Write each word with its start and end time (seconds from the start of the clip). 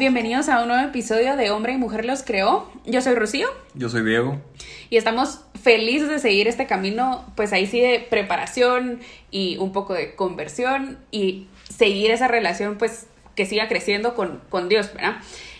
Bienvenidos 0.00 0.48
a 0.48 0.62
un 0.62 0.68
nuevo 0.68 0.82
episodio 0.82 1.36
de 1.36 1.50
Hombre 1.50 1.74
y 1.74 1.76
Mujer 1.76 2.06
los 2.06 2.22
creó. 2.22 2.72
Yo 2.86 3.02
soy 3.02 3.16
Rocío. 3.16 3.48
Yo 3.74 3.90
soy 3.90 4.02
Diego. 4.02 4.40
Y 4.88 4.96
estamos 4.96 5.42
felices 5.62 6.08
de 6.08 6.18
seguir 6.18 6.48
este 6.48 6.66
camino, 6.66 7.30
pues 7.36 7.52
ahí 7.52 7.66
sí 7.66 7.82
de 7.82 8.06
preparación 8.08 9.00
y 9.30 9.58
un 9.58 9.72
poco 9.72 9.92
de 9.92 10.14
conversión 10.14 10.98
y 11.10 11.48
seguir 11.68 12.12
esa 12.12 12.28
relación, 12.28 12.78
pues 12.78 13.08
que 13.36 13.44
siga 13.44 13.68
creciendo 13.68 14.14
con, 14.14 14.40
con 14.48 14.70
Dios, 14.70 14.90
¿verdad? 14.94 15.16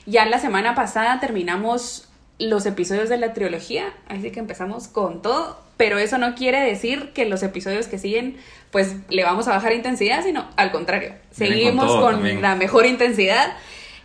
Ya 0.07 0.25
la 0.25 0.39
semana 0.39 0.75
pasada 0.75 1.21
terminamos 1.21 2.09
los 2.39 2.65
episodios 2.65 3.11
de 3.11 3.19
la 3.19 3.35
trilogía, 3.35 3.93
así 4.09 4.31
que 4.31 4.41
empezamos 4.41 4.89
con 4.89 5.21
todo, 5.21 5.61
pero 5.77 5.99
eso 5.99 6.17
no 6.17 6.35
quiere 6.35 6.61
decir 6.61 7.11
que 7.13 7.27
los 7.27 7.43
episodios 7.43 7.89
que 7.89 7.99
siguen, 7.99 8.39
pues 8.71 8.97
le 9.11 9.23
vamos 9.23 9.49
a 9.49 9.51
bajar 9.51 9.75
intensidad, 9.75 10.25
sino 10.25 10.49
al 10.57 10.73
contrario, 10.73 11.13
seguimos 11.31 11.95
con, 11.97 12.41
la 12.41 12.55
mejor 12.55 12.87
intensidad. 12.87 13.53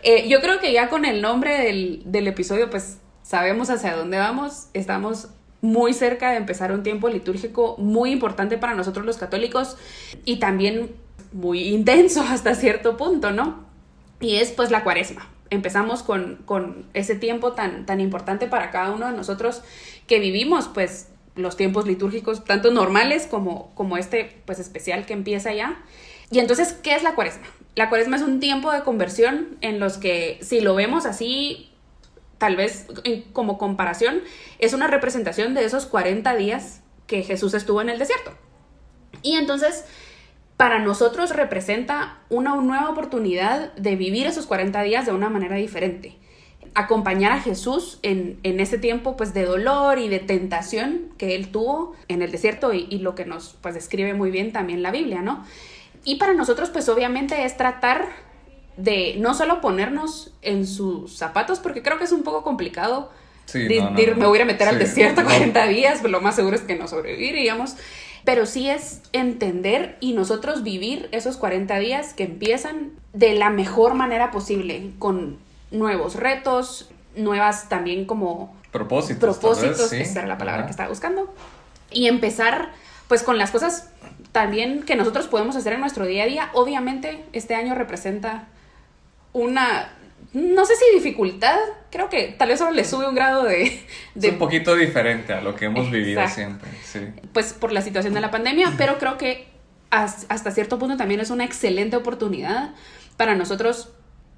Eh, 0.05 0.29
yo 0.29 0.39
creo 0.39 0.59
que 0.59 0.71
ya 0.71 0.87
con 0.87 1.03
el 1.03 1.21
nombre 1.21 1.57
del, 1.63 2.03
del 2.05 2.27
episodio, 2.27 2.69
pues 2.69 2.99
sabemos 3.23 3.69
hacia 3.69 3.95
dónde 3.95 4.17
vamos, 4.17 4.67
estamos 4.73 5.29
muy 5.61 5.93
cerca 5.93 6.29
de 6.29 6.37
empezar 6.37 6.71
un 6.71 6.83
tiempo 6.83 7.09
litúrgico 7.09 7.75
muy 7.79 8.11
importante 8.11 8.57
para 8.57 8.75
nosotros 8.75 9.05
los 9.05 9.17
católicos 9.17 9.77
y 10.23 10.37
también 10.37 10.95
muy 11.33 11.69
intenso 11.69 12.21
hasta 12.29 12.55
cierto 12.55 12.97
punto, 12.97 13.31
¿no? 13.31 13.65
Y 14.19 14.35
es 14.35 14.51
pues 14.51 14.71
la 14.71 14.83
cuaresma 14.83 15.27
empezamos 15.49 16.03
con, 16.03 16.37
con, 16.45 16.85
ese 16.93 17.15
tiempo 17.15 17.53
tan, 17.53 17.85
tan 17.85 17.99
importante 17.99 18.47
para 18.47 18.71
cada 18.71 18.91
uno 18.91 19.07
de 19.07 19.17
nosotros 19.17 19.61
que 20.07 20.19
vivimos, 20.19 20.67
pues 20.67 21.09
los 21.35 21.57
tiempos 21.57 21.85
litúrgicos, 21.85 22.45
tanto 22.45 22.71
normales 22.71 23.27
como, 23.27 23.73
como 23.75 23.97
este, 23.97 24.41
pues 24.45 24.59
especial 24.59 25.05
que 25.05 25.13
empieza 25.13 25.53
ya. 25.53 25.83
Y 26.31 26.39
entonces, 26.39 26.73
¿qué 26.73 26.95
es 26.95 27.03
la 27.03 27.15
cuaresma? 27.15 27.45
La 27.75 27.89
cuaresma 27.89 28.15
es 28.15 28.21
un 28.21 28.39
tiempo 28.39 28.71
de 28.71 28.81
conversión 28.83 29.57
en 29.61 29.79
los 29.79 29.97
que, 29.97 30.39
si 30.41 30.61
lo 30.61 30.75
vemos 30.75 31.05
así, 31.05 31.71
tal 32.37 32.55
vez 32.55 32.87
como 33.33 33.57
comparación, 33.57 34.21
es 34.59 34.73
una 34.73 34.87
representación 34.87 35.53
de 35.53 35.65
esos 35.65 35.85
40 35.85 36.35
días 36.35 36.81
que 37.07 37.23
Jesús 37.23 37.53
estuvo 37.53 37.81
en 37.81 37.89
el 37.89 37.99
desierto. 37.99 38.31
Y 39.21 39.35
entonces, 39.35 39.85
para 40.57 40.79
nosotros 40.79 41.31
representa 41.31 42.19
una 42.29 42.55
nueva 42.55 42.89
oportunidad 42.89 43.73
de 43.73 43.95
vivir 43.95 44.27
esos 44.27 44.45
40 44.45 44.81
días 44.83 45.05
de 45.05 45.11
una 45.11 45.29
manera 45.29 45.55
diferente. 45.55 46.17
Acompañar 46.73 47.31
a 47.31 47.41
Jesús 47.41 47.99
en, 48.03 48.39
en 48.43 48.59
ese 48.59 48.77
tiempo 48.77 49.15
pues, 49.15 49.33
de 49.33 49.45
dolor 49.45 49.99
y 49.99 50.09
de 50.09 50.19
tentación 50.19 51.13
que 51.17 51.35
él 51.35 51.49
tuvo 51.49 51.95
en 52.07 52.21
el 52.21 52.31
desierto 52.31 52.73
y, 52.73 52.85
lo 52.99 53.15
que 53.15 53.25
nos 53.25 53.57
pues, 53.61 53.75
describe 53.75 54.13
muy 54.13 54.31
bien 54.31 54.51
también 54.51 54.81
la 54.81 54.91
Biblia, 54.91 55.21
¿no? 55.21 55.45
Y 56.05 56.15
para 56.15 56.33
nosotros 56.33 56.69
pues 56.69 56.87
obviamente 56.87 57.43
es 57.43 57.57
tratar 57.57 58.07
de 58.77 59.15
no 59.19 59.33
solo 59.33 59.59
ponernos 59.59 60.31
en 60.41 60.65
sus 60.65 61.17
zapatos, 61.17 61.59
porque 61.59 61.81
creo 61.81 61.97
que 61.97 62.05
es 62.05 62.11
un 62.13 62.23
poco 62.23 62.43
complicado 62.43 63.11
sí, 63.45 63.67
me 63.67 64.25
voy 64.25 64.39
a 64.39 64.45
meter 64.45 64.67
al 64.67 64.79
desierto 64.79 65.23
40 65.23 65.67
días, 65.67 66.03
lo 66.03 66.21
más 66.21 66.35
seguro 66.35 66.55
es 66.55 66.61
que 66.61 66.75
no 66.75 66.87
sobreviviríamos 66.87 67.75
pero 68.25 68.47
sí 68.47 68.69
es 68.69 69.01
entender 69.13 69.97
y 70.01 70.13
nosotros 70.13 70.63
vivir 70.63 71.07
esos 71.11 71.37
40 71.37 71.77
días 71.77 72.13
que 72.13 72.23
empiezan 72.23 72.91
de 73.13 73.35
la 73.35 73.51
mejor 73.51 73.93
manera 73.93 74.31
posible, 74.31 74.91
con 74.97 75.37
nuevos 75.69 76.15
retos, 76.15 76.89
nuevas 77.15 77.69
también 77.69 78.05
como 78.05 78.55
propósitos. 78.71 79.37
Propósitos, 79.37 79.93
esa 79.93 80.19
era 80.19 80.27
la 80.27 80.39
palabra 80.39 80.65
que 80.65 80.71
estaba 80.71 80.89
buscando. 80.89 81.33
Y 81.91 82.07
empezar 82.07 82.71
pues 83.07 83.21
con 83.21 83.37
las 83.37 83.51
cosas 83.51 83.89
también 84.35 84.83
que 84.83 84.97
nosotros 84.97 85.27
podemos 85.27 85.55
hacer 85.55 85.71
en 85.71 85.79
nuestro 85.79 86.05
día 86.05 86.23
a 86.23 86.25
día. 86.25 86.49
Obviamente 86.51 87.23
este 87.31 87.55
año 87.55 87.73
representa 87.73 88.49
una 89.31 89.93
no 90.33 90.65
sé 90.65 90.73
si 90.75 90.93
dificultad, 90.93 91.57
creo 91.89 92.09
que 92.09 92.35
tal 92.37 92.49
vez 92.49 92.59
solo 92.59 92.71
le 92.71 92.83
sube 92.83 93.07
un 93.07 93.15
grado 93.15 93.45
de... 93.45 93.81
Es 94.21 94.31
un 94.31 94.37
poquito 94.37 94.75
diferente 94.75 95.31
a 95.31 95.39
lo 95.39 95.55
que 95.55 95.65
hemos 95.65 95.89
vivido 95.89 96.27
siempre, 96.27 96.69
sí. 96.83 96.99
Pues 97.31 97.53
por 97.53 97.71
la 97.71 97.81
situación 97.81 98.13
de 98.13 98.19
la 98.19 98.31
pandemia, 98.31 98.73
pero 98.77 98.97
creo 98.97 99.17
que 99.17 99.47
hasta 99.89 100.51
cierto 100.51 100.77
punto 100.77 100.97
también 100.97 101.21
es 101.21 101.29
una 101.29 101.45
excelente 101.45 101.95
oportunidad 101.95 102.73
para 103.15 103.35
nosotros 103.35 103.93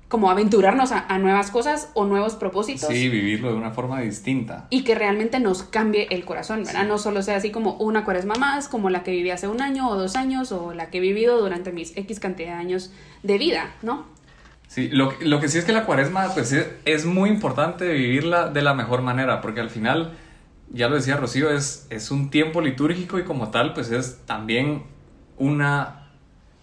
como 0.07 0.29
aventurarnos 0.31 0.91
a, 0.94 1.18
nuevas 1.19 1.51
cosas 1.51 1.91
o 1.94 2.06
nuevos 2.06 2.35
propósitos. 2.35 2.88
Sí, 2.88 3.09
vivirlo 3.09 3.51
de 3.51 3.57
una 3.57 3.72
forma 3.72 4.00
distinta. 4.00 4.68
Y 4.69 4.84
que 4.84 4.95
realmente 4.95 5.40
nos 5.40 5.63
cambie 5.63 6.07
el 6.12 6.23
corazón, 6.23 6.63
¿verdad? 6.63 6.88
No 6.88 6.97
solo 6.97 7.22
sea 7.22 7.35
así 7.35 7.51
como 7.51 7.73
una 7.73 8.06
cuaresma 8.06 8.35
más, 8.35 8.69
como 8.69 8.90
la 8.90 9.03
que 9.03 9.12
viví 9.12 9.31
hace 9.31 9.50
un 9.50 9.62
año 9.62 9.90
o 9.90 9.95
dos 9.95 10.16
años, 10.16 10.53
o 10.53 10.73
la 10.73 10.90
que 10.90 11.00
he 11.00 11.01
vivido 11.01 11.40
durante 11.40 11.73
mis 11.73 11.95
X 11.97 12.22
cantidad 12.22 12.53
de 12.53 12.53
años 12.53 12.94
de 13.23 13.38
vida, 13.38 13.75
¿no? 13.81 14.06
Sí, 14.68 14.90
lo, 14.90 15.13
lo, 15.22 15.40
que 15.40 15.50
sí 15.50 15.57
es 15.57 15.66
que 15.66 15.72
la 15.72 15.85
cuaresma 15.85 16.34
pues 16.34 16.53
es, 16.85 17.06
muy 17.06 17.29
importante 17.29 17.91
vivirla 17.91 18.50
de 18.50 18.62
la 18.62 18.74
mejor 18.74 19.01
manera, 19.01 19.41
porque 19.41 19.62
al 19.62 19.69
final, 19.69 20.13
ya 20.69 20.89
lo 20.89 20.95
decía 20.95 21.18
Rocío, 21.18 21.50
es, 21.50 21.88
es 21.89 22.12
un 22.12 22.29
tiempo 22.29 22.62
litúrgico 22.62 23.18
y 23.18 23.24
como 23.24 23.50
tal 23.50 23.74
pues 23.74 23.91
es 23.91 24.25
también 24.25 24.84
una, 25.38 26.09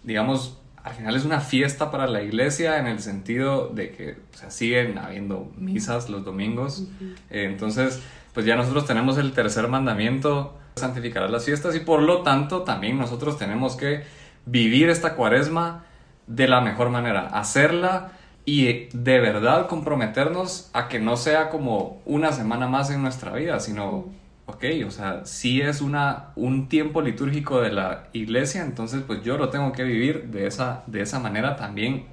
digamos, 0.03 0.59
al 0.85 0.93
final 0.93 1.15
es 1.15 1.25
una 1.25 1.41
fiesta 1.41 1.89
para 1.89 2.05
la 2.05 2.21
iglesia 2.21 2.77
en 2.77 2.85
el 2.85 2.99
sentido 2.99 3.69
de 3.69 3.91
que 3.91 4.17
o 4.33 4.37
sea, 4.37 4.51
siguen 4.51 4.99
habiendo 4.99 5.51
misas 5.57 6.09
los 6.09 6.23
domingos, 6.23 6.87
eh, 7.31 7.45
entonces 7.49 8.03
pues 8.35 8.45
ya 8.45 8.55
nosotros 8.55 8.85
tenemos 8.85 9.17
el 9.17 9.31
tercer 9.31 9.67
mandamiento, 9.67 10.55
santificar 10.75 11.27
las 11.31 11.43
fiestas 11.43 11.75
y 11.75 11.79
por 11.79 12.03
lo 12.03 12.21
tanto 12.21 12.61
también 12.61 12.99
nosotros 12.99 13.39
tenemos 13.39 13.75
que 13.75 14.03
vivir 14.45 14.89
esta 14.89 15.15
cuaresma 15.15 15.85
de 16.27 16.47
la 16.47 16.61
mejor 16.61 16.91
manera, 16.91 17.29
hacerla 17.29 18.11
y 18.45 18.87
de 18.93 19.19
verdad 19.19 19.67
comprometernos 19.67 20.69
a 20.73 20.87
que 20.87 20.99
no 20.99 21.17
sea 21.17 21.49
como 21.49 21.99
una 22.05 22.31
semana 22.31 22.67
más 22.67 22.91
en 22.91 23.01
nuestra 23.01 23.33
vida, 23.33 23.59
sino, 23.59 24.05
ok, 24.47 24.63
o 24.85 24.91
sea, 24.91 25.25
si 25.25 25.61
es 25.61 25.81
una, 25.81 26.31
un 26.35 26.67
tiempo 26.69 27.01
litúrgico 27.01 27.61
de 27.61 27.71
la 27.71 28.07
iglesia, 28.13 28.63
entonces 28.63 29.03
pues 29.05 29.23
yo 29.23 29.37
lo 29.37 29.49
tengo 29.49 29.71
que 29.71 29.83
vivir 29.83 30.25
de 30.25 30.47
esa, 30.47 30.83
de 30.87 31.01
esa 31.01 31.19
manera 31.19 31.55
también, 31.55 32.05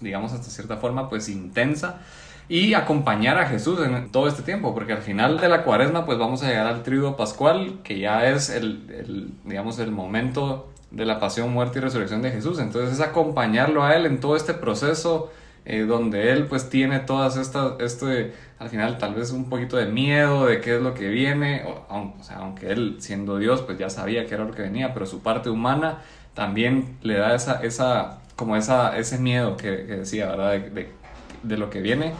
digamos 0.00 0.32
hasta 0.32 0.50
cierta 0.50 0.76
forma, 0.76 1.08
pues 1.08 1.28
intensa 1.28 2.00
y 2.48 2.74
acompañar 2.74 3.38
a 3.38 3.46
Jesús 3.46 3.80
en 3.80 4.12
todo 4.12 4.28
este 4.28 4.42
tiempo, 4.42 4.72
porque 4.74 4.92
al 4.92 5.02
final 5.02 5.38
de 5.38 5.48
la 5.48 5.64
cuaresma 5.64 6.06
pues 6.06 6.18
vamos 6.18 6.42
a 6.42 6.48
llegar 6.48 6.66
al 6.66 6.82
triduo 6.84 7.16
pascual, 7.16 7.80
que 7.82 7.98
ya 7.98 8.28
es 8.28 8.50
el, 8.50 8.88
el 8.90 9.30
digamos, 9.44 9.78
el 9.80 9.90
momento 9.90 10.70
de 10.92 11.04
la 11.04 11.18
pasión, 11.18 11.52
muerte 11.52 11.78
y 11.78 11.82
resurrección 11.82 12.22
de 12.22 12.30
Jesús. 12.30 12.60
Entonces 12.60 12.94
es 12.94 13.00
acompañarlo 13.00 13.82
a 13.84 13.96
Él 13.96 14.06
en 14.06 14.20
todo 14.20 14.36
este 14.36 14.54
proceso 14.54 15.32
eh, 15.64 15.80
donde 15.80 16.32
Él 16.32 16.46
pues 16.46 16.70
tiene 16.70 17.00
todas 17.00 17.36
estas, 17.36 17.72
este, 17.80 18.32
al 18.58 18.70
final 18.70 18.98
tal 18.98 19.14
vez 19.14 19.30
un 19.32 19.48
poquito 19.48 19.76
de 19.76 19.86
miedo 19.86 20.46
de 20.46 20.60
qué 20.60 20.76
es 20.76 20.82
lo 20.82 20.94
que 20.94 21.08
viene, 21.08 21.64
o, 21.88 22.14
sea, 22.22 22.38
aunque 22.38 22.70
Él 22.70 22.96
siendo 23.00 23.38
Dios 23.38 23.62
pues 23.62 23.78
ya 23.78 23.90
sabía 23.90 24.26
que 24.26 24.34
era 24.34 24.44
lo 24.44 24.52
que 24.52 24.62
venía, 24.62 24.94
pero 24.94 25.06
su 25.06 25.20
parte 25.20 25.50
humana 25.50 25.98
también 26.34 26.96
le 27.02 27.14
da 27.14 27.34
esa, 27.34 27.62
esa 27.62 28.18
como 28.36 28.56
esa, 28.56 28.96
ese 28.96 29.18
miedo 29.18 29.56
que, 29.56 29.70
decía, 29.70 30.26
¿verdad? 30.26 30.52
De, 30.52 30.92
de, 31.42 31.56
lo 31.56 31.70
que 31.70 31.80
viene. 31.80 32.12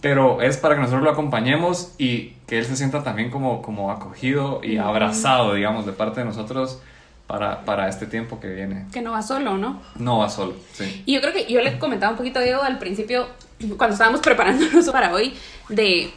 Pero 0.00 0.42
es 0.42 0.56
para 0.56 0.74
que 0.74 0.80
nosotros 0.80 1.04
lo 1.04 1.10
acompañemos 1.10 1.94
y 1.98 2.30
que 2.46 2.58
Él 2.58 2.64
se 2.64 2.76
sienta 2.76 3.02
también 3.04 3.30
como, 3.30 3.62
como 3.62 3.90
acogido 3.90 4.60
y 4.62 4.78
abrazado, 4.78 5.54
digamos, 5.54 5.86
de 5.86 5.92
parte 5.92 6.20
de 6.20 6.26
nosotros 6.26 6.80
para, 7.26 7.64
para 7.64 7.88
este 7.88 8.06
tiempo 8.06 8.40
que 8.40 8.48
viene. 8.48 8.86
Que 8.92 9.02
no 9.02 9.12
va 9.12 9.22
solo, 9.22 9.56
¿no? 9.56 9.80
No 9.96 10.18
va 10.18 10.28
solo, 10.28 10.54
sí. 10.72 11.02
Y 11.06 11.14
yo 11.14 11.20
creo 11.20 11.32
que 11.32 11.50
yo 11.50 11.60
le 11.60 11.78
comentaba 11.78 12.12
un 12.12 12.18
poquito, 12.18 12.40
Diego, 12.40 12.62
al 12.62 12.78
principio, 12.78 13.26
cuando 13.76 13.94
estábamos 13.94 14.20
preparándonos 14.20 14.88
para 14.92 15.12
hoy, 15.12 15.34
de 15.68 16.12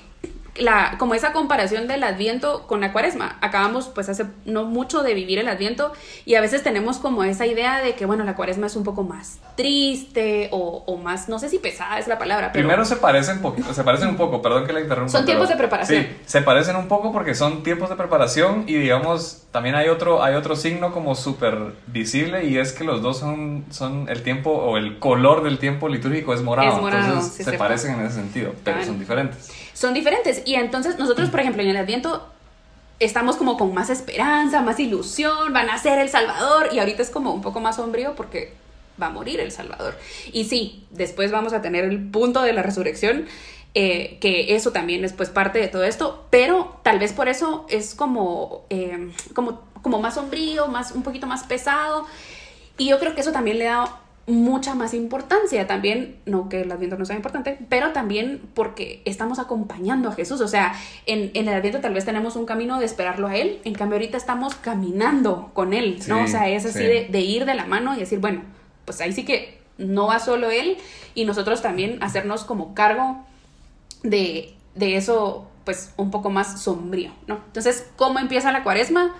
la, 0.59 0.95
como 0.97 1.13
esa 1.13 1.33
comparación 1.33 1.87
del 1.87 2.03
adviento 2.03 2.65
con 2.67 2.81
la 2.81 2.91
cuaresma. 2.91 3.37
Acabamos 3.41 3.87
pues 3.87 4.09
hace 4.09 4.25
no 4.45 4.65
mucho 4.65 5.03
de 5.03 5.13
vivir 5.13 5.39
el 5.39 5.47
adviento 5.47 5.91
y 6.25 6.35
a 6.35 6.41
veces 6.41 6.63
tenemos 6.63 6.97
como 6.97 7.23
esa 7.23 7.45
idea 7.45 7.81
de 7.81 7.95
que 7.95 8.05
bueno, 8.05 8.23
la 8.23 8.35
cuaresma 8.35 8.67
es 8.67 8.75
un 8.75 8.83
poco 8.83 9.03
más 9.03 9.39
triste 9.55 10.49
o, 10.51 10.83
o 10.85 10.97
más, 10.97 11.29
no 11.29 11.39
sé 11.39 11.49
si 11.49 11.59
pesada 11.59 11.99
es 11.99 12.07
la 12.07 12.17
palabra. 12.17 12.51
Pero... 12.51 12.67
Primero 12.67 12.85
se 12.85 12.95
parecen, 12.97 13.41
poquito, 13.41 13.73
se 13.73 13.83
parecen 13.83 14.09
un 14.09 14.17
poco, 14.17 14.41
perdón 14.41 14.65
que 14.65 14.73
la 14.73 14.81
interrumpa. 14.81 15.11
Son 15.11 15.25
tiempos 15.25 15.49
de 15.49 15.55
preparación. 15.55 16.03
Sí, 16.03 16.17
se 16.25 16.41
parecen 16.41 16.75
un 16.75 16.87
poco 16.87 17.11
porque 17.11 17.35
son 17.35 17.63
tiempos 17.63 17.89
de 17.89 17.95
preparación 17.95 18.63
y 18.67 18.75
digamos, 18.75 19.43
también 19.51 19.75
hay 19.75 19.89
otro, 19.89 20.23
hay 20.23 20.35
otro 20.35 20.55
signo 20.55 20.91
como 20.91 21.15
súper 21.15 21.73
visible 21.87 22.45
y 22.45 22.57
es 22.57 22.73
que 22.73 22.83
los 22.83 23.01
dos 23.01 23.19
son, 23.19 23.65
son 23.69 24.07
el 24.09 24.23
tiempo 24.23 24.51
o 24.51 24.77
el 24.77 24.99
color 24.99 25.43
del 25.43 25.57
tiempo 25.59 25.89
litúrgico 25.89 26.33
es 26.33 26.41
morado. 26.41 26.75
Es 26.75 26.81
morado 26.81 27.07
entonces 27.07 27.45
se, 27.45 27.53
parecen 27.53 27.99
en 27.99 28.05
ese 28.05 28.15
sentido, 28.15 28.53
pero 28.63 28.83
son 28.83 28.99
diferentes. 28.99 29.51
Son 29.77 29.93
diferentes 29.93 30.41
y 30.43 30.55
entonces 30.55 30.97
nosotros, 30.97 31.29
por 31.29 31.39
ejemplo, 31.39 31.61
en 31.61 31.69
el 31.69 31.77
Adviento 31.77 32.27
estamos 32.99 33.35
como 33.35 33.59
con 33.59 33.75
más 33.75 33.91
esperanza, 33.91 34.63
más 34.63 34.79
ilusión, 34.79 35.53
van 35.53 35.69
a 35.69 35.77
ser 35.77 35.99
el 35.99 36.09
Salvador 36.09 36.69
y 36.71 36.79
ahorita 36.79 37.03
es 37.03 37.11
como 37.11 37.31
un 37.31 37.43
poco 37.43 37.59
más 37.59 37.75
sombrío 37.75 38.15
porque 38.15 38.53
va 38.99 39.05
a 39.05 39.09
morir 39.11 39.39
el 39.39 39.51
Salvador. 39.51 39.95
Y 40.33 40.45
sí, 40.45 40.87
después 40.89 41.31
vamos 41.31 41.53
a 41.53 41.61
tener 41.61 41.85
el 41.85 42.09
punto 42.09 42.41
de 42.41 42.53
la 42.53 42.63
resurrección, 42.63 43.27
eh, 43.75 44.17
que 44.19 44.55
eso 44.55 44.71
también 44.71 45.05
es 45.05 45.13
pues 45.13 45.29
parte 45.29 45.59
de 45.59 45.67
todo 45.67 45.83
esto, 45.83 46.25
pero 46.31 46.79
tal 46.81 46.97
vez 46.97 47.13
por 47.13 47.29
eso 47.29 47.67
es 47.69 47.93
como, 47.93 48.65
eh, 48.71 49.11
como, 49.35 49.61
como 49.83 50.01
más 50.01 50.15
sombrío, 50.15 50.65
más, 50.65 50.91
un 50.91 51.03
poquito 51.03 51.27
más 51.27 51.43
pesado. 51.43 52.07
Y 52.79 52.87
yo 52.89 52.97
creo 52.97 53.13
que 53.13 53.21
eso 53.21 53.31
también 53.31 53.59
le 53.59 53.65
da 53.65 53.99
mucha 54.27 54.75
más 54.75 54.93
importancia 54.93 55.67
también, 55.67 56.17
no 56.25 56.49
que 56.49 56.61
el 56.61 56.71
adviento 56.71 56.97
no 56.97 57.05
sea 57.05 57.15
importante, 57.15 57.57
pero 57.69 57.93
también 57.93 58.41
porque 58.53 59.01
estamos 59.05 59.39
acompañando 59.39 60.09
a 60.09 60.11
Jesús, 60.11 60.41
o 60.41 60.49
sea, 60.49 60.73
en, 61.05 61.31
el 61.33 61.47
adviento 61.47 61.79
tal 61.79 61.93
vez 61.93 62.03
tenemos 62.03 62.35
un 62.35 62.45
camino 62.45 62.77
de 62.77 62.85
esperarlo 62.85 63.27
a 63.27 63.35
Él, 63.37 63.61
en 63.63 63.73
cambio 63.73 63.95
ahorita 63.95 64.17
estamos 64.17 64.55
caminando 64.55 65.51
con 65.53 65.73
Él, 65.73 65.99
¿no? 66.07 66.23
o 66.23 66.27
sea, 66.27 66.49
es 66.49 66.65
así 66.65 66.83
de, 66.83 67.07
de 67.09 67.21
ir 67.21 67.45
de 67.45 67.55
la 67.55 67.65
mano 67.65 67.95
y 67.95 67.99
decir, 67.99 68.19
bueno, 68.19 68.41
pues 68.83 68.99
ahí 68.99 69.13
sí 69.13 69.23
que 69.23 69.61
no 69.77 70.07
va 70.07 70.19
solo 70.19 70.51
Él 70.51 70.77
y 71.15 71.23
nosotros 71.23 71.61
también 71.61 72.03
hacernos 72.03 72.43
como 72.43 72.73
cargo 72.73 73.25
de, 74.03 74.55
de 74.75 74.97
eso, 74.97 75.49
pues 75.63 75.93
un 75.95 76.11
poco 76.11 76.29
más 76.29 76.61
sombrío, 76.61 77.11
¿no? 77.27 77.35
Entonces, 77.47 77.89
¿cómo 77.95 78.19
empieza 78.19 78.51
la 78.51 78.63
cuaresma? 78.63 79.15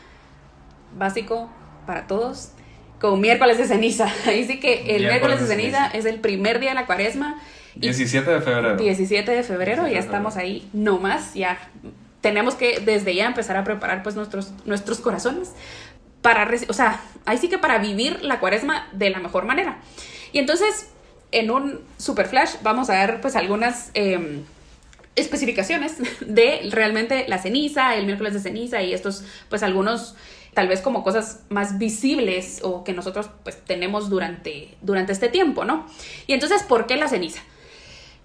Básico 0.97 1.49
para 1.85 2.07
todos, 2.07 2.51
con 2.99 3.19
miércoles 3.21 3.57
de 3.57 3.65
ceniza. 3.65 4.11
Ahí 4.25 4.45
sí 4.45 4.59
que 4.59 4.95
el 4.95 5.03
miércoles, 5.03 5.41
de 5.41 5.47
ceniza, 5.47 5.87
es 5.87 6.05
el 6.05 6.19
primer 6.19 6.59
día 6.59 6.69
de 6.69 6.75
la 6.75 6.85
cuaresma. 6.85 7.41
17 7.75 8.29
de 8.29 8.41
febrero. 8.41 8.75
17 8.75 9.31
de 9.31 9.43
febrero, 9.43 9.87
ya 9.87 9.99
estamos 9.99 10.35
ahí, 10.35 10.67
no 10.73 10.97
más, 10.97 11.35
ya 11.35 11.59
tenemos 12.21 12.55
que 12.55 12.79
desde 12.79 13.13
ya 13.13 13.27
empezar 13.27 13.55
a 13.55 13.63
preparar 13.63 14.01
pues 14.01 14.15
nuestros, 14.15 14.51
nuestros 14.65 14.99
corazones 14.99 15.51
para, 16.23 16.49
o 16.67 16.73
sea, 16.73 16.99
ahí 17.25 17.37
sí 17.37 17.49
que 17.49 17.59
para 17.59 17.77
vivir 17.77 18.23
la 18.23 18.39
cuaresma 18.39 18.87
de 18.93 19.11
la 19.11 19.19
mejor 19.19 19.45
manera. 19.45 19.77
Y 20.33 20.39
entonces, 20.39 20.89
en 21.31 21.51
un 21.51 21.81
super 21.97 22.27
flash 22.27 22.55
vamos 22.63 22.89
a 22.89 22.93
ver 22.93 23.21
pues 23.21 23.35
algunas 23.35 23.91
em, 23.93 24.43
especificaciones 25.15 25.97
de 26.19 26.67
realmente 26.71 27.25
la 27.27 27.37
ceniza, 27.37 27.95
el 27.95 28.05
miércoles 28.05 28.33
de 28.33 28.39
ceniza 28.39 28.81
y 28.81 28.93
estos 28.93 29.23
pues 29.49 29.63
algunos 29.63 30.15
tal 30.57 30.67
vez 30.67 30.81
como 30.81 31.03
cosas 31.03 31.45
más 31.49 31.77
visibles 31.77 32.61
o 32.63 32.83
que 32.83 32.91
nosotros 32.91 33.29
pues 33.43 33.63
tenemos 33.63 34.09
durante, 34.09 34.75
durante 34.81 35.11
este 35.11 35.29
tiempo, 35.29 35.65
¿no? 35.65 35.85
Y 36.25 36.33
entonces, 36.33 36.63
¿por 36.63 36.87
qué 36.87 36.97
la 36.97 37.07
ceniza? 37.07 37.43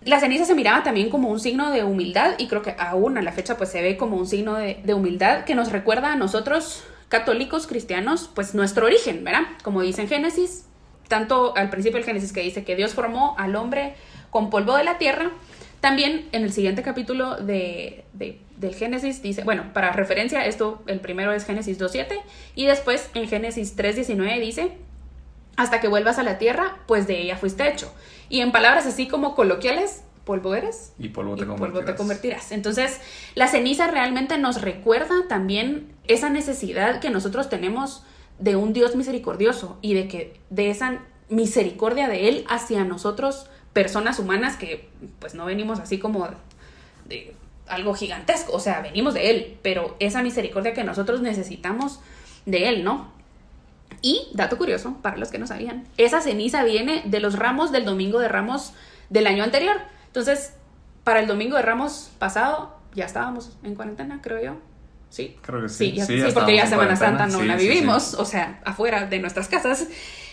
La 0.02 0.18
ceniza 0.18 0.46
se 0.46 0.54
miraba 0.54 0.82
también 0.82 1.10
como 1.10 1.28
un 1.28 1.38
signo 1.38 1.70
de 1.70 1.84
humildad 1.84 2.36
y 2.38 2.48
creo 2.48 2.62
que 2.62 2.74
aún 2.78 3.18
a 3.18 3.22
la 3.22 3.32
fecha 3.32 3.58
pues 3.58 3.68
se 3.68 3.82
ve 3.82 3.98
como 3.98 4.16
un 4.16 4.26
signo 4.26 4.54
de, 4.54 4.94
humildad 4.94 5.44
que 5.44 5.54
nos 5.54 5.72
recuerda 5.72 6.10
a 6.10 6.16
nosotros 6.16 6.84
católicos 7.10 7.66
cristianos 7.66 8.30
pues 8.34 8.54
nuestro 8.54 8.86
origen, 8.86 9.24
¿verdad? 9.24 9.42
Como 9.62 9.82
dice 9.82 10.00
en 10.00 10.08
Génesis, 10.08 10.64
tanto 11.08 11.54
al 11.54 11.68
principio 11.68 11.98
del 11.98 12.06
Génesis 12.06 12.32
que 12.32 12.40
dice 12.40 12.64
que 12.64 12.76
Dios 12.76 12.94
formó 12.94 13.34
al 13.36 13.56
hombre 13.56 13.94
con 14.30 14.48
polvo 14.48 14.74
de 14.74 14.84
la 14.84 14.96
tierra, 14.96 15.32
también 15.80 16.30
en 16.32 16.44
el 16.44 16.52
siguiente 16.54 16.82
capítulo 16.82 17.36
de, 17.36 18.06
del 18.62 18.74
Génesis 18.74 19.20
dice, 19.20 19.44
bueno, 19.44 19.64
para 19.74 19.92
referencia, 19.92 20.46
esto, 20.46 20.82
el 20.86 21.00
primero 21.00 21.32
es 21.32 21.44
Génesis 21.44 21.78
2.7 21.78 22.18
y 22.54 22.64
después 22.64 23.10
en 23.12 23.28
Génesis 23.28 23.76
3.19 23.76 24.40
dice, 24.40 24.72
hasta 25.56 25.80
que 25.80 25.88
vuelvas 25.88 26.18
a 26.18 26.22
la 26.22 26.38
tierra, 26.38 26.78
pues 26.86 27.06
de 27.06 27.20
ella 27.20 27.36
fuiste 27.36 27.68
hecho. 27.68 27.92
Y 28.30 28.40
en 28.40 28.52
palabras 28.52 28.86
así 28.86 29.08
como 29.08 29.34
coloquiales, 29.34 30.04
polvo 30.24 30.54
eres 30.54 30.92
y 30.98 31.08
polvo 31.08 31.36
te, 31.36 31.44
polvo 31.44 31.84
te 31.84 31.94
convertirás. 31.94 32.52
Entonces, 32.52 33.00
la 33.34 33.48
ceniza 33.48 33.88
realmente 33.88 34.38
nos 34.38 34.62
recuerda 34.62 35.26
también 35.28 35.92
esa 36.06 36.30
necesidad 36.30 37.00
que 37.00 37.10
nosotros 37.10 37.50
tenemos 37.50 38.04
de 38.38 38.56
un 38.56 38.72
Dios 38.72 38.96
misericordioso 38.96 39.78
y 39.82 39.94
de 39.94 40.08
que 40.08 40.40
de 40.48 40.70
esa 40.70 41.00
misericordia 41.28 42.08
de 42.08 42.28
Él 42.28 42.44
hacia 42.48 42.84
nosotros 42.84 43.48
personas 43.72 44.18
humanas 44.18 44.56
que 44.56 44.88
pues 45.18 45.34
no 45.34 45.46
venimos 45.46 45.80
así 45.80 45.98
como 45.98 46.28
de 47.06 47.34
algo 47.72 47.94
gigantesco, 47.94 48.52
o 48.52 48.60
sea, 48.60 48.80
venimos 48.80 49.14
de 49.14 49.30
Él, 49.30 49.58
pero 49.62 49.96
esa 49.98 50.22
misericordia 50.22 50.72
que 50.72 50.84
nosotros 50.84 51.20
necesitamos 51.20 52.00
de 52.46 52.68
Él, 52.68 52.84
¿no? 52.84 53.12
Y, 54.00 54.28
dato 54.32 54.58
curioso, 54.58 54.96
para 55.02 55.16
los 55.16 55.30
que 55.30 55.38
no 55.38 55.46
sabían, 55.46 55.84
esa 55.96 56.20
ceniza 56.20 56.64
viene 56.64 57.02
de 57.04 57.20
los 57.20 57.38
ramos 57.38 57.70
del 57.72 57.84
domingo 57.84 58.18
de 58.18 58.28
ramos 58.28 58.72
del 59.10 59.26
año 59.26 59.44
anterior. 59.44 59.76
Entonces, 60.06 60.54
para 61.04 61.20
el 61.20 61.26
domingo 61.26 61.56
de 61.56 61.62
ramos 61.62 62.10
pasado, 62.18 62.76
ya 62.94 63.04
estábamos 63.04 63.56
en 63.62 63.74
cuarentena, 63.74 64.20
creo 64.22 64.42
yo. 64.42 64.56
Sí. 65.10 65.36
Creo 65.42 65.62
que 65.62 65.68
sí. 65.68 66.00
Sí, 66.04 66.22
porque 66.32 66.56
ya 66.56 66.66
Semana 66.66 66.96
Santa 66.96 67.26
no 67.26 67.42
la 67.42 67.56
vivimos, 67.56 68.14
o 68.14 68.24
sea, 68.24 68.60
afuera 68.64 69.06
de 69.06 69.18
nuestras 69.18 69.48
casas. 69.48 69.86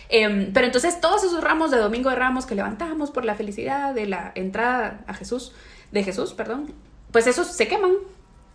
Em, 0.10 0.52
pero 0.54 0.66
entonces 0.66 1.00
todos 1.00 1.24
esos 1.24 1.44
ramos 1.44 1.70
de 1.70 1.78
Domingo 1.78 2.10
de 2.10 2.16
Ramos 2.16 2.48
que 2.48 2.56
levantamos 2.56 3.12
por 3.12 3.26
la 3.26 3.36
felicidad 3.36 3.94
de 3.94 4.08
la 4.08 4.32
entrada 4.34 5.02
a 5.06 5.14
Jesús, 5.14 5.54
de 5.92 6.04
Jesús, 6.04 6.34
perdón, 6.34 6.74
pues 7.12 7.28
esos 7.28 7.48
se 7.48 7.68
queman. 7.68 7.92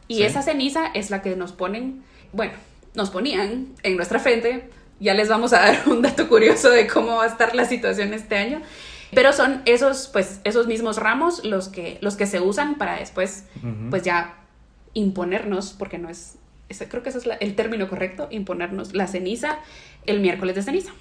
Y 0.06 0.23
esa 0.23 0.43
ceniza 0.43 0.87
es 0.89 1.11
la 1.11 1.23
que 1.23 1.35
nos 1.35 1.53
ponen, 1.53 2.03
bueno, 2.33 2.53
nos 2.95 3.11
ponían 3.11 3.69
en 3.83 3.97
nuestra 3.97 4.19
frente. 4.19 4.69
Ya 5.01 5.15
les 5.15 5.29
vamos 5.29 5.53
a 5.53 5.61
dar 5.67 5.89
un 5.89 6.03
dato 6.03 6.29
curioso 6.29 6.71
de 6.71 6.87
cómo 6.87 7.17
va 7.17 7.25
a 7.25 7.29
estar 7.29 7.55
la 7.55 7.65
situación 7.65 8.12
este 8.12 8.37
año. 8.37 8.61
Pero 9.15 9.33
son 9.33 9.62
esos, 9.65 10.09
pues, 10.12 10.41
esos 10.45 10.67
mismos 10.67 10.97
ramos 10.97 11.45
los 11.45 11.69
que, 11.69 11.99
los 12.01 12.17
que 12.17 12.27
se 12.27 12.41
usan 12.41 12.77
para 12.77 12.99
después, 12.99 13.45
pues 13.89 14.03
ya 14.03 14.35
imponernos, 14.93 15.73
porque 15.73 15.99
no 15.99 16.09
es, 16.09 16.37
creo 16.89 17.03
que 17.03 17.11
ese 17.11 17.19
es 17.19 17.29
el 17.39 17.55
término 17.55 17.89
correcto, 17.89 18.27
imponernos 18.31 18.93
la 18.93 19.07
ceniza 19.07 19.59
el 20.07 20.21
miércoles 20.21 20.57
de 20.57 20.62
ceniza. 20.62 20.93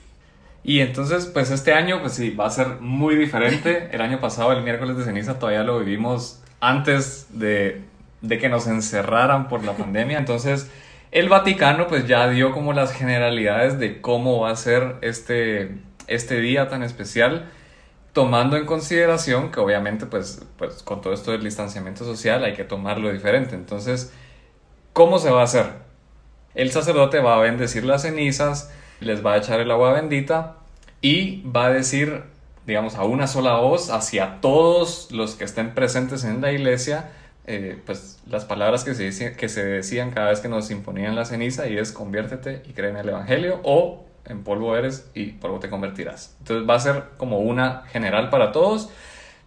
Y 0.64 0.80
entonces, 0.80 1.26
pues 1.26 1.52
este 1.52 1.74
año, 1.74 2.02
pues 2.02 2.14
sí, 2.14 2.30
va 2.30 2.48
a 2.48 2.50
ser 2.50 2.80
muy 2.80 3.16
diferente. 3.16 3.90
El 3.92 4.00
año 4.00 4.22
pasado, 4.22 4.54
el 4.54 4.64
miércoles 4.64 4.96
de 4.96 5.04
ceniza, 5.04 5.38
todavía 5.38 5.62
lo 5.64 5.80
vivimos 5.80 6.42
antes 6.63 7.27
de, 7.38 7.81
que 8.21 8.48
nos 8.48 8.68
encerraran 8.68 9.50
por 9.50 9.65
la 9.65 9.74
pandemia. 9.74 10.18
Entonces, 10.18 10.71
el 11.12 11.27
Vaticano, 11.27 11.88
pues 11.88 12.07
ya 12.07 12.30
dio 12.30 12.54
como 12.54 12.71
las 12.71 12.94
generalidades 12.94 13.80
de 13.80 14.00
cómo 14.00 14.39
va 14.39 14.51
a 14.51 14.56
ser 14.56 14.95
este, 15.01 15.75
este 16.07 16.39
día 16.39 16.69
tan 16.69 16.81
especial, 16.81 17.50
tomando 18.13 18.56
en 18.56 18.65
consideración 18.65 19.51
que 19.51 19.60
obviamente, 19.60 20.06
pues, 20.06 20.45
pues 20.57 20.83
con 20.83 21.01
todo 21.01 21.13
esto 21.13 21.31
del 21.31 21.44
distanciamiento 21.44 22.06
social 22.06 22.45
hay 22.45 22.54
que 22.54 22.63
tomarlo 22.63 23.12
diferente. 23.12 23.56
Entonces, 23.56 24.13
¿cómo 24.94 25.19
se 25.19 25.31
va 25.31 25.42
a 25.42 25.44
hacer? 25.44 25.65
El 26.56 26.71
sacerdote 26.71 27.19
va 27.19 27.36
a 27.36 27.39
bendecir 27.39 27.83
las 27.83 28.04
cenizas, 28.04 28.71
les 29.01 29.25
va 29.25 29.33
a 29.33 29.38
echar 29.38 29.60
el 29.60 29.69
agua 29.69 29.92
bendita 29.92 30.56
y 31.01 31.42
va 31.42 31.65
a 31.65 31.71
decir, 31.71 32.24
digamos, 32.65 32.95
a 32.95 33.04
una 33.04 33.27
sola 33.27 33.56
voz 33.56 33.89
hacia 33.89 34.39
todos 34.42 35.12
los 35.12 35.36
que 35.36 35.44
estén 35.44 35.74
presentes 35.74 36.24
en 36.24 36.41
la 36.41 36.51
iglesia, 36.51 37.12
eh, 37.46 37.77
pues 37.86 38.22
las 38.29 38.46
palabras 38.46 38.86
que 38.86 38.93
se, 38.93 39.65
decían 39.65 40.12
cada 40.12 40.29
vez 40.29 40.39
que 40.39 40.48
nos 40.48 40.72
imponían 40.72 41.15
la 41.15 41.25
ceniza 41.25 41.67
y 41.67 41.77
es 41.77 41.91
conviértete 41.91 42.62
y 42.65 42.72
cree 42.72 42.91
en 42.91 42.98
el 42.98 43.10
Evangelio 43.10 43.60
o 43.63 44.05
en 44.25 44.43
polvo 44.43 44.77
eres 44.77 45.10
y 45.13 45.32
polvo 45.32 45.60
te 45.60 45.70
convertirás. 45.70 46.36
Entonces 46.39 46.70
va 46.70 46.75
a 46.75 46.79
ser 46.79 47.03
como 47.17 47.39
una 47.39 47.84
general 47.91 48.29
para 48.29 48.53
todos. 48.53 48.89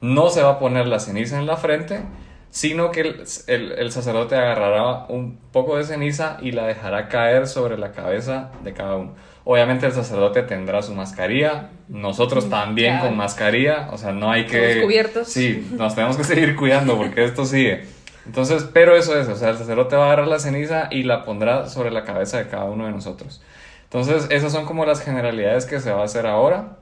No 0.03 0.29
se 0.29 0.43
va 0.43 0.53
a 0.53 0.59
poner 0.59 0.87
la 0.87 1.01
ceniza 1.01 1.39
en 1.39 1.47
la 1.47 1.57
frente, 1.57 2.03
sino 2.51 2.91
que 2.91 3.01
el, 3.01 3.73
el, 3.73 3.93
sacerdote 3.93 4.35
agarrará 4.35 5.07
un 5.09 5.39
poco 5.51 5.79
de 5.79 5.85
ceniza 5.85 6.37
y 6.43 6.53
la 6.53 6.67
dejará 6.67 7.09
caer 7.09 7.47
sobre 7.47 7.79
la 7.79 7.93
cabeza 7.93 8.51
de 8.63 8.75
cada 8.75 8.97
uno. 8.97 9.15
Obviamente 9.49 9.87
el 9.87 9.93
sacerdote 9.93 10.43
tendrá 10.43 10.83
su 10.83 10.93
mascarilla, 10.93 11.69
nosotros 11.87 12.47
mm, 12.47 12.51
también 12.51 12.99
con 12.99 13.17
mascarilla, 13.17 13.89
o 13.93 13.97
sea, 13.97 14.11
no 14.11 14.33
hay 14.33 14.45
que... 14.47 14.59
Todos 14.59 14.83
cubiertos. 14.83 15.29
Sí, 15.29 15.69
nos 15.79 15.95
tenemos 15.95 16.17
que 16.17 16.25
seguir 16.25 16.57
cuidando 16.57 16.97
porque 16.97 17.23
esto 17.23 17.45
sigue. 17.45 17.85
Entonces, 18.27 18.69
pero 18.73 18.97
eso 18.97 19.17
es, 19.17 19.29
o 19.29 19.37
sea, 19.37 19.51
el 19.51 19.57
sacerdote 19.57 19.95
va 19.95 20.03
a 20.03 20.07
agarrar 20.07 20.27
la 20.27 20.41
ceniza 20.41 20.89
y 20.91 21.05
la 21.05 21.25
pondrá 21.25 21.69
sobre 21.69 21.93
la 21.93 22.03
cabeza 22.03 22.39
de 22.39 22.49
cada 22.49 22.65
uno 22.65 22.87
de 22.87 22.91
nosotros. 22.91 23.41
Entonces, 23.85 24.27
esas 24.31 24.51
son 24.51 24.67
como 24.67 24.85
las 24.85 25.01
generalidades 25.01 25.65
que 25.65 25.79
se 25.79 25.93
va 25.93 26.01
a 26.01 26.05
hacer 26.07 26.27
ahora. 26.27 26.79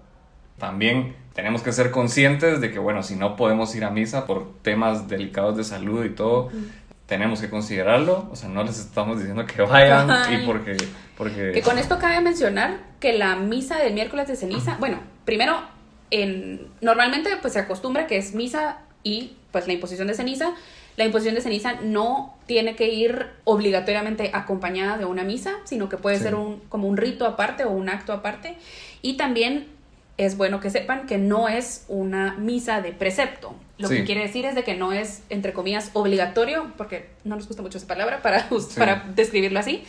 También 0.58 1.16
tenemos 1.34 1.60
que 1.60 1.70
ser 1.70 1.90
conscientes 1.90 2.62
de 2.62 2.70
que, 2.70 2.78
bueno, 2.78 3.02
si 3.02 3.14
no 3.14 3.36
podemos 3.36 3.76
ir 3.76 3.84
a 3.84 3.90
misa 3.90 4.24
por 4.24 4.54
temas 4.62 5.06
delicados 5.06 5.58
de 5.58 5.64
salud 5.64 6.02
y 6.02 6.08
todo, 6.08 6.48
tenemos 7.06 7.40
que 7.40 7.50
considerarlo, 7.50 8.28
o 8.32 8.36
sea, 8.36 8.48
no 8.48 8.64
les 8.64 8.78
estamos 8.78 9.18
diciendo 9.18 9.44
que 9.44 9.60
vayan 9.62 10.08
y 10.32 10.46
porque, 10.46 10.76
porque... 11.18 11.52
Que 11.52 11.62
con 11.62 11.78
esto 11.78 11.98
cabe 11.98 12.20
mencionar 12.20 12.78
que 12.98 13.12
la 13.12 13.36
misa 13.36 13.78
del 13.78 13.92
miércoles 13.92 14.26
de 14.26 14.36
ceniza, 14.36 14.76
bueno, 14.78 15.00
primero, 15.24 15.60
en, 16.10 16.68
normalmente 16.80 17.30
pues 17.40 17.52
se 17.52 17.58
acostumbra 17.58 18.06
que 18.06 18.16
es 18.16 18.34
misa 18.34 18.78
y 19.02 19.36
pues 19.50 19.66
la 19.66 19.74
imposición 19.74 20.08
de 20.08 20.14
ceniza, 20.14 20.52
la 20.96 21.04
imposición 21.04 21.34
de 21.34 21.42
ceniza 21.42 21.74
no 21.82 22.38
tiene 22.46 22.74
que 22.74 22.88
ir 22.88 23.26
obligatoriamente 23.44 24.30
acompañada 24.32 24.96
de 24.96 25.04
una 25.04 25.24
misa, 25.24 25.52
sino 25.64 25.88
que 25.88 25.98
puede 25.98 26.18
ser 26.18 26.34
un, 26.34 26.60
como 26.68 26.88
un 26.88 26.96
rito 26.96 27.26
aparte 27.26 27.64
o 27.64 27.70
un 27.70 27.88
acto 27.88 28.12
aparte. 28.12 28.56
Y 29.02 29.16
también 29.16 29.66
es 30.16 30.36
bueno 30.36 30.60
que 30.60 30.70
sepan 30.70 31.06
que 31.06 31.18
no 31.18 31.48
es 31.48 31.84
una 31.88 32.34
misa 32.38 32.80
de 32.80 32.92
precepto. 32.92 33.54
Lo 33.78 33.88
que 33.88 34.04
quiere 34.04 34.20
decir 34.20 34.44
es 34.44 34.54
de 34.54 34.62
que 34.62 34.74
no 34.74 34.92
es, 34.92 35.22
entre 35.30 35.52
comillas, 35.52 35.90
obligatorio, 35.94 36.72
porque 36.76 37.10
no 37.24 37.34
nos 37.34 37.48
gusta 37.48 37.62
mucho 37.62 37.78
esa 37.78 37.88
palabra 37.88 38.22
para, 38.22 38.48
para 38.78 39.04
describirlo 39.14 39.58
así. 39.58 39.82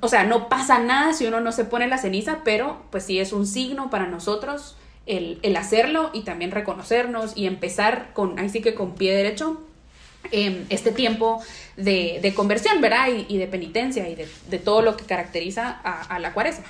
O 0.00 0.08
sea, 0.08 0.24
no 0.24 0.48
pasa 0.48 0.80
nada 0.80 1.12
si 1.12 1.26
uno 1.26 1.40
no 1.40 1.52
se 1.52 1.64
pone 1.64 1.86
la 1.86 1.98
ceniza, 1.98 2.40
pero 2.44 2.82
pues 2.90 3.04
sí 3.04 3.20
es 3.20 3.32
un 3.32 3.46
signo 3.46 3.88
para 3.88 4.06
nosotros 4.06 4.76
el, 5.06 5.38
el 5.42 5.56
hacerlo 5.56 6.10
y 6.12 6.22
también 6.22 6.50
reconocernos 6.50 7.32
y 7.36 7.46
empezar 7.46 8.10
con, 8.12 8.38
ahí 8.38 8.48
sí 8.48 8.60
que 8.60 8.74
con 8.74 8.94
pie 8.94 9.14
derecho, 9.14 9.60
em, 10.32 10.64
este 10.68 10.90
tiempo 10.90 11.42
de, 11.76 12.18
de, 12.20 12.34
conversión, 12.34 12.80
¿verdad? 12.80 13.08
Y, 13.28 13.38
de 13.38 13.46
penitencia 13.46 14.08
y 14.08 14.14
de, 14.16 14.28
de, 14.48 14.58
todo 14.58 14.82
lo 14.82 14.96
que 14.96 15.04
caracteriza 15.04 15.80
a, 15.82 16.02
a 16.02 16.18
la 16.18 16.32
cuaresma. 16.32 16.66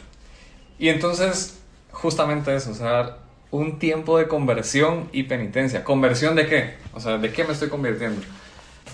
Y 0.78 0.88
entonces, 0.88 1.59
justamente 1.92 2.54
eso, 2.54 2.70
o 2.70 2.74
sea, 2.74 3.16
un 3.50 3.78
tiempo 3.78 4.18
de 4.18 4.28
conversión 4.28 5.08
y 5.12 5.24
penitencia. 5.24 5.84
¿Conversión 5.84 6.36
de 6.36 6.46
qué? 6.46 6.74
O 6.94 7.00
sea, 7.00 7.18
¿de 7.18 7.32
qué 7.32 7.44
me 7.44 7.52
estoy 7.52 7.68
convirtiendo? 7.68 8.20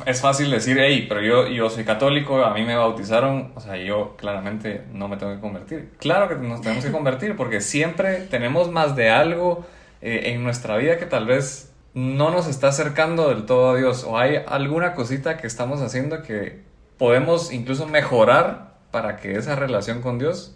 Es 0.05 0.21
fácil 0.21 0.50
decir, 0.50 0.76
hey, 0.79 1.07
pero 1.09 1.23
yo, 1.23 1.49
yo 1.49 1.71
soy 1.71 1.85
católico, 1.85 2.45
a 2.45 2.53
mí 2.53 2.65
me 2.65 2.76
bautizaron, 2.76 3.53
o 3.55 3.61
sea, 3.61 3.76
yo 3.76 4.15
claramente 4.17 4.83
no 4.93 5.09
me 5.09 5.17
tengo 5.17 5.35
que 5.35 5.41
convertir. 5.41 5.91
Claro 5.99 6.29
que 6.29 6.35
nos 6.35 6.61
tenemos 6.61 6.85
que 6.85 6.93
convertir 6.93 7.35
porque 7.37 7.61
siempre 7.61 8.19
tenemos 8.31 8.71
más 8.71 8.95
de 8.95 9.11
algo 9.11 9.65
eh, 10.03 10.33
en 10.33 10.45
nuestra 10.45 10.76
vida 10.76 10.99
que 10.99 11.07
tal 11.07 11.26
vez 11.26 11.73
no 11.95 12.31
nos 12.31 12.47
está 12.47 12.69
acercando 12.69 13.31
del 13.31 13.47
todo 13.47 13.71
a 13.71 13.76
Dios 13.76 14.05
o 14.05 14.19
hay 14.19 14.43
alguna 14.47 14.95
cosita 14.95 15.38
que 15.38 15.47
estamos 15.47 15.81
haciendo 15.81 16.23
que 16.23 16.61
podemos 16.99 17.50
incluso 17.53 17.87
mejorar 17.87 18.75
para 18.91 19.17
que 19.17 19.37
esa 19.37 19.57
relación 19.57 20.03
con 20.03 20.19
Dios 20.19 20.55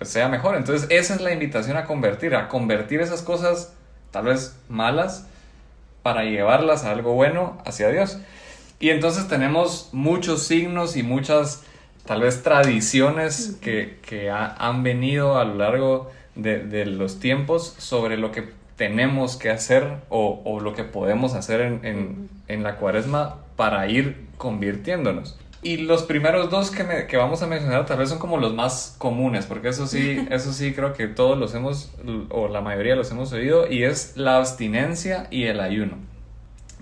pues, 0.00 0.08
sea 0.08 0.28
mejor. 0.28 0.56
Entonces 0.56 0.88
esa 0.90 1.14
es 1.14 1.20
la 1.20 1.30
invitación 1.30 1.76
a 1.76 1.84
convertir, 1.84 2.34
a 2.34 2.48
convertir 2.48 3.02
esas 3.02 3.20
cosas 3.20 3.74
tal 4.10 4.24
vez 4.24 4.56
malas 4.70 5.26
para 6.02 6.24
llevarlas 6.24 6.84
a 6.84 6.90
algo 6.90 7.12
bueno 7.12 7.58
hacia 7.66 7.90
Dios. 7.90 8.18
Y 8.78 8.88
entonces 8.88 9.28
tenemos 9.28 9.90
muchos 9.92 10.44
signos 10.44 10.96
y 10.96 11.02
muchas 11.02 11.64
tal 12.06 12.22
vez 12.22 12.42
tradiciones 12.42 13.58
que, 13.60 13.98
que 14.00 14.30
han 14.30 14.82
venido 14.82 15.38
a 15.38 15.44
lo 15.44 15.56
largo 15.56 16.10
de, 16.34 16.60
de, 16.60 16.86
los 16.86 17.20
tiempos 17.20 17.74
sobre 17.76 18.16
lo 18.16 18.32
que 18.32 18.48
tenemos 18.76 19.36
que 19.36 19.50
hacer 19.50 19.98
o, 20.08 20.40
o 20.46 20.60
lo 20.60 20.72
que 20.72 20.84
podemos 20.84 21.34
hacer 21.34 21.60
en, 21.60 21.84
en, 21.84 22.30
en 22.48 22.62
la 22.62 22.76
cuaresma 22.76 23.36
para 23.56 23.86
ir 23.86 24.28
convirtiéndonos. 24.38 25.38
Y 25.62 25.76
los 25.76 26.04
primeros 26.04 26.48
dos 26.48 26.70
que, 26.70 26.84
me, 26.84 27.06
que, 27.06 27.18
vamos 27.18 27.42
a 27.42 27.46
mencionar 27.46 27.84
tal 27.84 27.98
vez 27.98 28.08
son 28.08 28.18
como 28.18 28.38
los 28.38 28.54
más 28.54 28.94
comunes, 28.96 29.44
porque 29.44 29.68
eso 29.68 29.86
sí, 29.86 30.26
eso 30.30 30.52
sí 30.52 30.72
creo 30.72 30.94
que 30.94 31.06
todos 31.06 31.38
los 31.38 31.54
hemos, 31.54 31.92
o 32.30 32.48
la 32.48 32.62
mayoría 32.62 32.96
los 32.96 33.10
hemos 33.10 33.32
oído, 33.32 33.70
y 33.70 33.84
es 33.84 34.16
la 34.16 34.38
abstinencia 34.38 35.26
y 35.30 35.44
el 35.44 35.60
ayuno. 35.60 35.96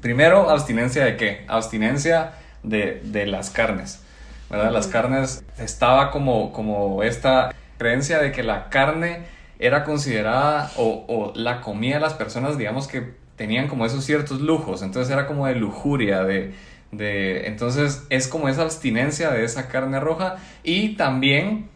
Primero, 0.01 0.49
abstinencia 0.49 1.05
de 1.05 1.17
qué? 1.17 1.45
Abstinencia 1.49 2.35
de, 2.63 3.01
de 3.03 3.27
las 3.27 3.51
carnes. 3.51 4.01
¿verdad? 4.49 4.71
Las 4.71 4.87
carnes, 4.87 5.45
estaba 5.59 6.11
como, 6.11 6.53
como 6.53 7.03
esta 7.03 7.55
creencia 7.79 8.19
de 8.21 8.33
que 8.33 8.43
la 8.43 8.69
carne 8.71 9.23
era 9.59 9.85
considerada 9.85 10.71
o, 10.77 11.05
o 11.09 11.33
la 11.35 11.61
comida 11.61 11.95
de 11.97 12.01
las 12.01 12.15
personas, 12.15 12.57
digamos 12.57 12.87
que 12.87 13.13
tenían 13.37 13.69
como 13.69 13.87
esos 13.87 14.05
ciertos 14.05 14.41
lujos, 14.41 14.83
entonces 14.83 15.13
era 15.13 15.27
como 15.27 15.47
de 15.47 15.55
lujuria, 15.55 16.25
de 16.25 16.55
de, 16.93 17.47
entonces 17.47 18.07
es 18.09 18.29
como 18.29 18.49
esa 18.49 18.63
abstinencia 18.63 19.31
de 19.31 19.45
esa 19.45 19.69
carne 19.69 20.01
roja 20.01 20.37
y 20.63 20.97
también 20.97 21.69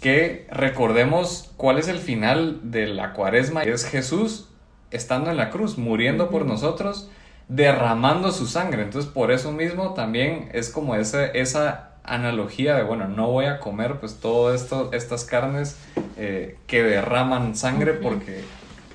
que 0.00 0.46
recordemos 0.50 1.52
cuál 1.56 1.78
es 1.78 1.88
el 1.88 1.98
final 1.98 2.60
de 2.70 2.86
la 2.86 3.12
cuaresma. 3.12 3.62
Es 3.62 3.86
Jesús 3.86 4.48
estando 4.90 5.30
en 5.30 5.36
la 5.36 5.50
cruz, 5.50 5.78
muriendo 5.78 6.30
por 6.30 6.44
nosotros, 6.46 7.10
derramando 7.48 8.30
su 8.32 8.46
sangre. 8.46 8.82
Entonces 8.82 9.10
por 9.10 9.30
eso 9.30 9.50
mismo 9.52 9.94
también 9.94 10.50
es 10.52 10.70
como 10.70 10.94
esa, 10.94 11.24
esa 11.26 11.94
analogía 12.04 12.76
de, 12.76 12.82
bueno, 12.82 13.08
no 13.08 13.30
voy 13.30 13.46
a 13.46 13.60
comer 13.60 13.98
pues 13.98 14.20
todo 14.20 14.54
esto, 14.54 14.90
estas 14.92 15.24
carnes 15.24 15.78
eh, 16.16 16.58
que 16.66 16.82
derraman 16.82 17.56
sangre 17.56 17.94
porque, 17.94 18.44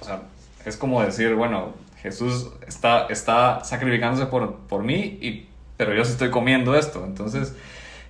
o 0.01 0.05
sea, 0.05 0.21
es 0.65 0.77
como 0.77 1.01
decir, 1.01 1.33
bueno, 1.33 1.73
Jesús 1.97 2.51
está, 2.67 3.07
está 3.07 3.63
sacrificándose 3.63 4.27
por, 4.27 4.57
por 4.67 4.83
mí 4.83 5.17
y 5.21 5.48
pero 5.79 5.95
yo 5.95 6.03
sí 6.03 6.11
estoy 6.11 6.29
comiendo 6.29 6.75
esto. 6.75 7.05
Entonces, 7.05 7.55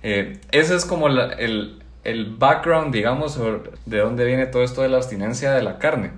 eh, 0.02 0.40
ese 0.50 0.74
es 0.74 0.84
como 0.84 1.06
el, 1.06 1.80
el, 2.02 2.34
background, 2.36 2.92
digamos, 2.92 3.38
de 3.86 3.98
dónde 3.98 4.24
viene 4.24 4.46
todo 4.46 4.64
esto 4.64 4.82
de 4.82 4.88
la 4.88 4.96
abstinencia 4.96 5.52
de 5.52 5.62
la 5.62 5.78
carne. 5.78 6.10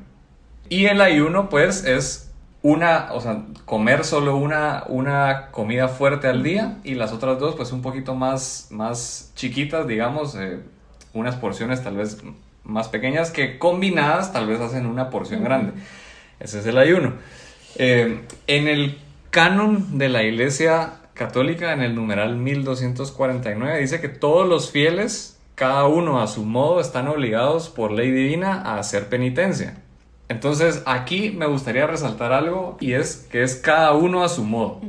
Y 0.71 0.87
el 0.87 1.02
ayuno, 1.02 1.50
pues, 1.50 1.85
es 1.85 2.32
una, 2.62 3.12
o 3.12 3.21
sea, 3.21 3.42
comer 3.66 4.04
solo 4.04 4.37
una, 4.37 4.85
una 4.88 5.49
comida 5.50 5.88
fuerte 5.88 6.26
al 6.26 6.42
día 6.42 6.78
y 6.85 6.94
las 6.94 7.12
otras 7.12 7.38
dos, 7.38 7.54
pues, 7.54 7.71
un 7.73 7.82
poquito 7.82 8.14
más, 8.14 8.68
más 8.71 9.30
chiquitas, 9.37 9.87
digamos, 9.87 10.35
eh, 10.37 10.61
unas 11.12 11.37
porciones 11.37 11.85
tal 11.85 11.99
vez 11.99 12.23
más 12.64 12.88
pequeñas 12.88 13.30
que 13.30 13.59
combinadas 13.59 14.32
tal 14.32 14.47
vez 14.47 14.59
hacen 14.59 14.87
una 14.87 15.11
porción 15.11 15.44
grande. 15.44 15.75
Ese 16.40 16.61
es 16.61 16.66
el 16.66 16.78
ayuno. 16.78 17.12
Eh, 17.76 18.23
en 18.47 18.68
el 18.68 18.99
canon 19.28 19.99
de 19.99 20.09
la 20.09 20.23
iglesia 20.23 20.94
católica 21.26 21.73
en 21.73 21.83
el 21.83 21.95
numeral 21.95 22.37
1249 22.37 23.79
dice 23.81 24.00
que 24.00 24.09
todos 24.09 24.49
los 24.49 24.71
fieles, 24.71 25.38
cada 25.55 25.87
uno 25.87 26.21
a 26.21 26.26
su 26.26 26.45
modo, 26.45 26.81
están 26.81 27.09
obligados 27.09 27.69
por 27.69 27.93
ley 27.93 28.11
divina 28.11 28.61
a 28.62 28.79
hacer 28.79 29.09
penitencia. 29.09 29.79
Entonces 30.29 30.83
aquí 30.87 31.31
me 31.31 31.47
gustaría 31.47 31.87
resaltar 31.87 32.33
algo 32.33 32.76
y 32.81 32.95
es 32.95 33.29
que 33.31 33.43
es 33.43 33.57
cada 33.57 33.93
uno 33.93 34.25
a 34.25 34.29
su 34.29 34.45
modo. 34.45 34.81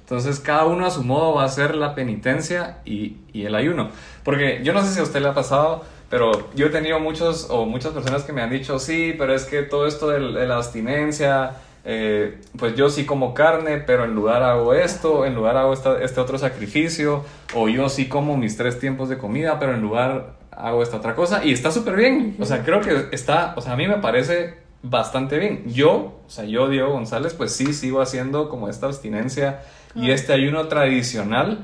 Entonces 0.00 0.40
cada 0.40 0.64
uno 0.64 0.86
a 0.86 0.90
su 0.90 1.02
modo 1.02 1.34
va 1.34 1.42
a 1.42 1.46
hacer 1.46 1.74
la 1.74 1.94
penitencia 1.94 2.78
y, 2.84 3.16
y 3.32 3.44
el 3.44 3.54
ayuno. 3.54 3.90
Porque 4.24 4.60
yo 4.62 4.72
no 4.72 4.82
sé 4.82 4.94
si 4.94 5.00
a 5.00 5.02
usted 5.02 5.20
le 5.20 5.28
ha 5.28 5.34
pasado, 5.34 5.84
pero 6.12 6.50
yo 6.54 6.66
he 6.66 6.68
tenido 6.68 7.00
muchos 7.00 7.48
o 7.48 7.64
muchas 7.64 7.92
personas 7.92 8.22
que 8.22 8.32
me 8.32 8.42
han 8.42 8.50
dicho, 8.50 8.78
sí, 8.78 9.14
pero 9.16 9.34
es 9.34 9.44
que 9.44 9.62
todo 9.62 9.86
esto 9.86 10.08
de, 10.08 10.46
la 10.46 10.56
abstinencia, 10.56 11.56
eh, 11.84 12.40
pues 12.58 12.76
yo 12.76 12.90
sí 12.90 13.04
como 13.04 13.34
carne, 13.34 13.78
pero 13.78 14.04
en 14.04 14.14
lugar 14.14 14.42
hago 14.42 14.74
esto, 14.74 15.24
en 15.26 15.34
lugar 15.34 15.56
hago 15.56 15.72
este 15.72 16.20
otro 16.20 16.38
sacrificio, 16.38 17.24
o 17.54 17.68
yo 17.68 17.88
sí 17.88 18.08
como 18.08 18.36
mis 18.36 18.56
tres 18.56 18.78
tiempos 18.78 19.08
de 19.08 19.18
comida, 19.18 19.58
pero 19.58 19.74
en 19.74 19.82
lugar 19.82 20.34
hago 20.50 20.82
esta 20.82 20.98
otra 20.98 21.14
cosa, 21.14 21.44
y 21.44 21.52
está 21.52 21.70
súper 21.70 21.96
bien, 21.96 22.36
o 22.38 22.44
sea, 22.44 22.62
creo 22.62 22.80
que 22.80 23.08
está, 23.12 23.54
o 23.56 23.60
sea, 23.60 23.72
a 23.72 23.76
mí 23.76 23.88
me 23.88 23.98
parece 23.98 24.62
bastante 24.82 25.38
bien. 25.38 25.64
Yo, 25.72 26.20
o 26.26 26.30
sea, 26.30 26.44
yo, 26.44 26.68
Diego 26.68 26.90
González, 26.90 27.34
pues 27.34 27.52
sí 27.52 27.72
sigo 27.72 28.00
haciendo 28.00 28.48
como 28.48 28.68
esta 28.68 28.86
abstinencia 28.86 29.60
y 29.94 30.10
este 30.10 30.32
ayuno 30.32 30.68
tradicional. 30.68 31.58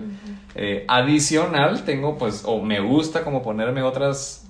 Eh, 0.54 0.84
adicional, 0.88 1.84
tengo 1.84 2.16
pues, 2.18 2.42
o 2.46 2.62
me 2.62 2.80
gusta 2.80 3.22
como 3.22 3.42
ponerme 3.42 3.82
otras, 3.82 4.48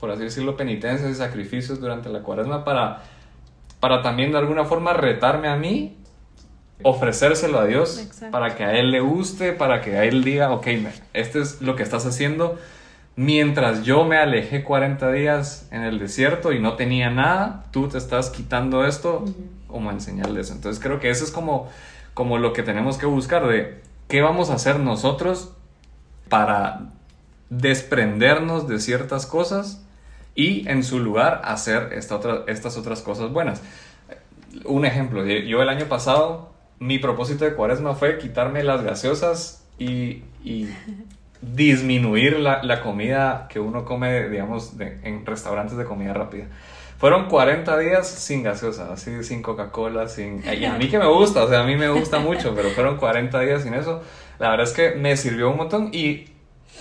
por 0.00 0.10
así 0.10 0.24
decirlo, 0.24 0.56
penitencias 0.56 1.10
y 1.10 1.14
sacrificios 1.14 1.80
durante 1.80 2.08
la 2.08 2.20
cuaresma 2.20 2.64
para 2.64 3.02
para 3.80 4.02
también 4.02 4.32
de 4.32 4.38
alguna 4.38 4.64
forma 4.64 4.92
retarme 4.92 5.48
a 5.48 5.56
mí, 5.56 5.96
ofrecérselo 6.82 7.58
a 7.58 7.66
Dios, 7.66 8.08
para 8.30 8.54
que 8.54 8.64
a 8.64 8.74
Él 8.78 8.90
le 8.90 9.00
guste, 9.00 9.52
para 9.52 9.80
que 9.80 9.96
a 9.96 10.04
Él 10.04 10.24
diga, 10.24 10.50
ok, 10.52 10.66
este 11.12 11.40
es 11.40 11.60
lo 11.62 11.76
que 11.76 11.82
estás 11.82 12.06
haciendo. 12.06 12.58
Mientras 13.16 13.82
yo 13.82 14.04
me 14.04 14.18
alejé 14.18 14.62
40 14.62 15.10
días 15.10 15.68
en 15.70 15.82
el 15.82 15.98
desierto 15.98 16.52
y 16.52 16.60
no 16.60 16.74
tenía 16.74 17.10
nada, 17.10 17.64
tú 17.70 17.88
te 17.88 17.96
estás 17.96 18.28
quitando 18.28 18.84
esto 18.84 19.24
como 19.66 19.90
enseñarles. 19.90 20.50
Entonces 20.50 20.82
creo 20.82 21.00
que 21.00 21.08
eso 21.08 21.24
es 21.24 21.30
como, 21.30 21.68
como 22.12 22.36
lo 22.36 22.52
que 22.52 22.62
tenemos 22.62 22.98
que 22.98 23.06
buscar 23.06 23.46
de 23.46 23.80
qué 24.08 24.20
vamos 24.20 24.50
a 24.50 24.54
hacer 24.54 24.80
nosotros 24.80 25.52
para 26.28 26.90
desprendernos 27.48 28.68
de 28.68 28.80
ciertas 28.80 29.24
cosas 29.24 29.85
y 30.36 30.68
en 30.68 30.84
su 30.84 31.00
lugar 31.00 31.40
hacer 31.44 31.94
esta 31.94 32.14
otra, 32.16 32.44
estas 32.46 32.76
otras 32.76 33.00
cosas 33.00 33.32
buenas. 33.32 33.62
Un 34.64 34.84
ejemplo, 34.84 35.24
yo 35.26 35.62
el 35.62 35.68
año 35.68 35.86
pasado 35.86 36.54
mi 36.78 36.98
propósito 36.98 37.44
de 37.44 37.54
cuaresma 37.54 37.94
fue 37.94 38.18
quitarme 38.18 38.62
las 38.62 38.82
gaseosas 38.82 39.64
y, 39.78 40.22
y 40.44 40.68
disminuir 41.40 42.38
la, 42.38 42.62
la, 42.62 42.82
comida 42.82 43.48
que 43.50 43.60
uno 43.60 43.84
come, 43.84 44.28
digamos, 44.28 44.74
en 44.78 45.24
restaurantes 45.24 45.76
de 45.76 45.84
comida 45.84 46.12
rápida. 46.12 46.46
Fueron 46.98 47.28
40 47.28 47.78
días 47.78 48.08
sin 48.08 48.42
gaseosa, 48.42 48.92
así 48.92 49.22
sin 49.22 49.42
Coca-Cola, 49.42 50.08
sin... 50.08 50.42
Y 50.50 50.64
a 50.64 50.74
mí 50.74 50.88
que 50.88 50.98
me 50.98 51.06
gusta, 51.06 51.44
o 51.44 51.48
sea, 51.48 51.60
a 51.60 51.66
mí 51.66 51.76
me 51.76 51.90
gusta 51.90 52.20
mucho, 52.20 52.54
pero 52.54 52.70
fueron 52.70 52.96
40 52.96 53.38
días 53.40 53.62
sin 53.64 53.74
eso. 53.74 54.02
La 54.38 54.48
verdad 54.48 54.66
es 54.66 54.72
que 54.72 54.92
me 54.92 55.14
sirvió 55.18 55.50
un 55.50 55.58
montón 55.58 55.90
y 55.92 56.28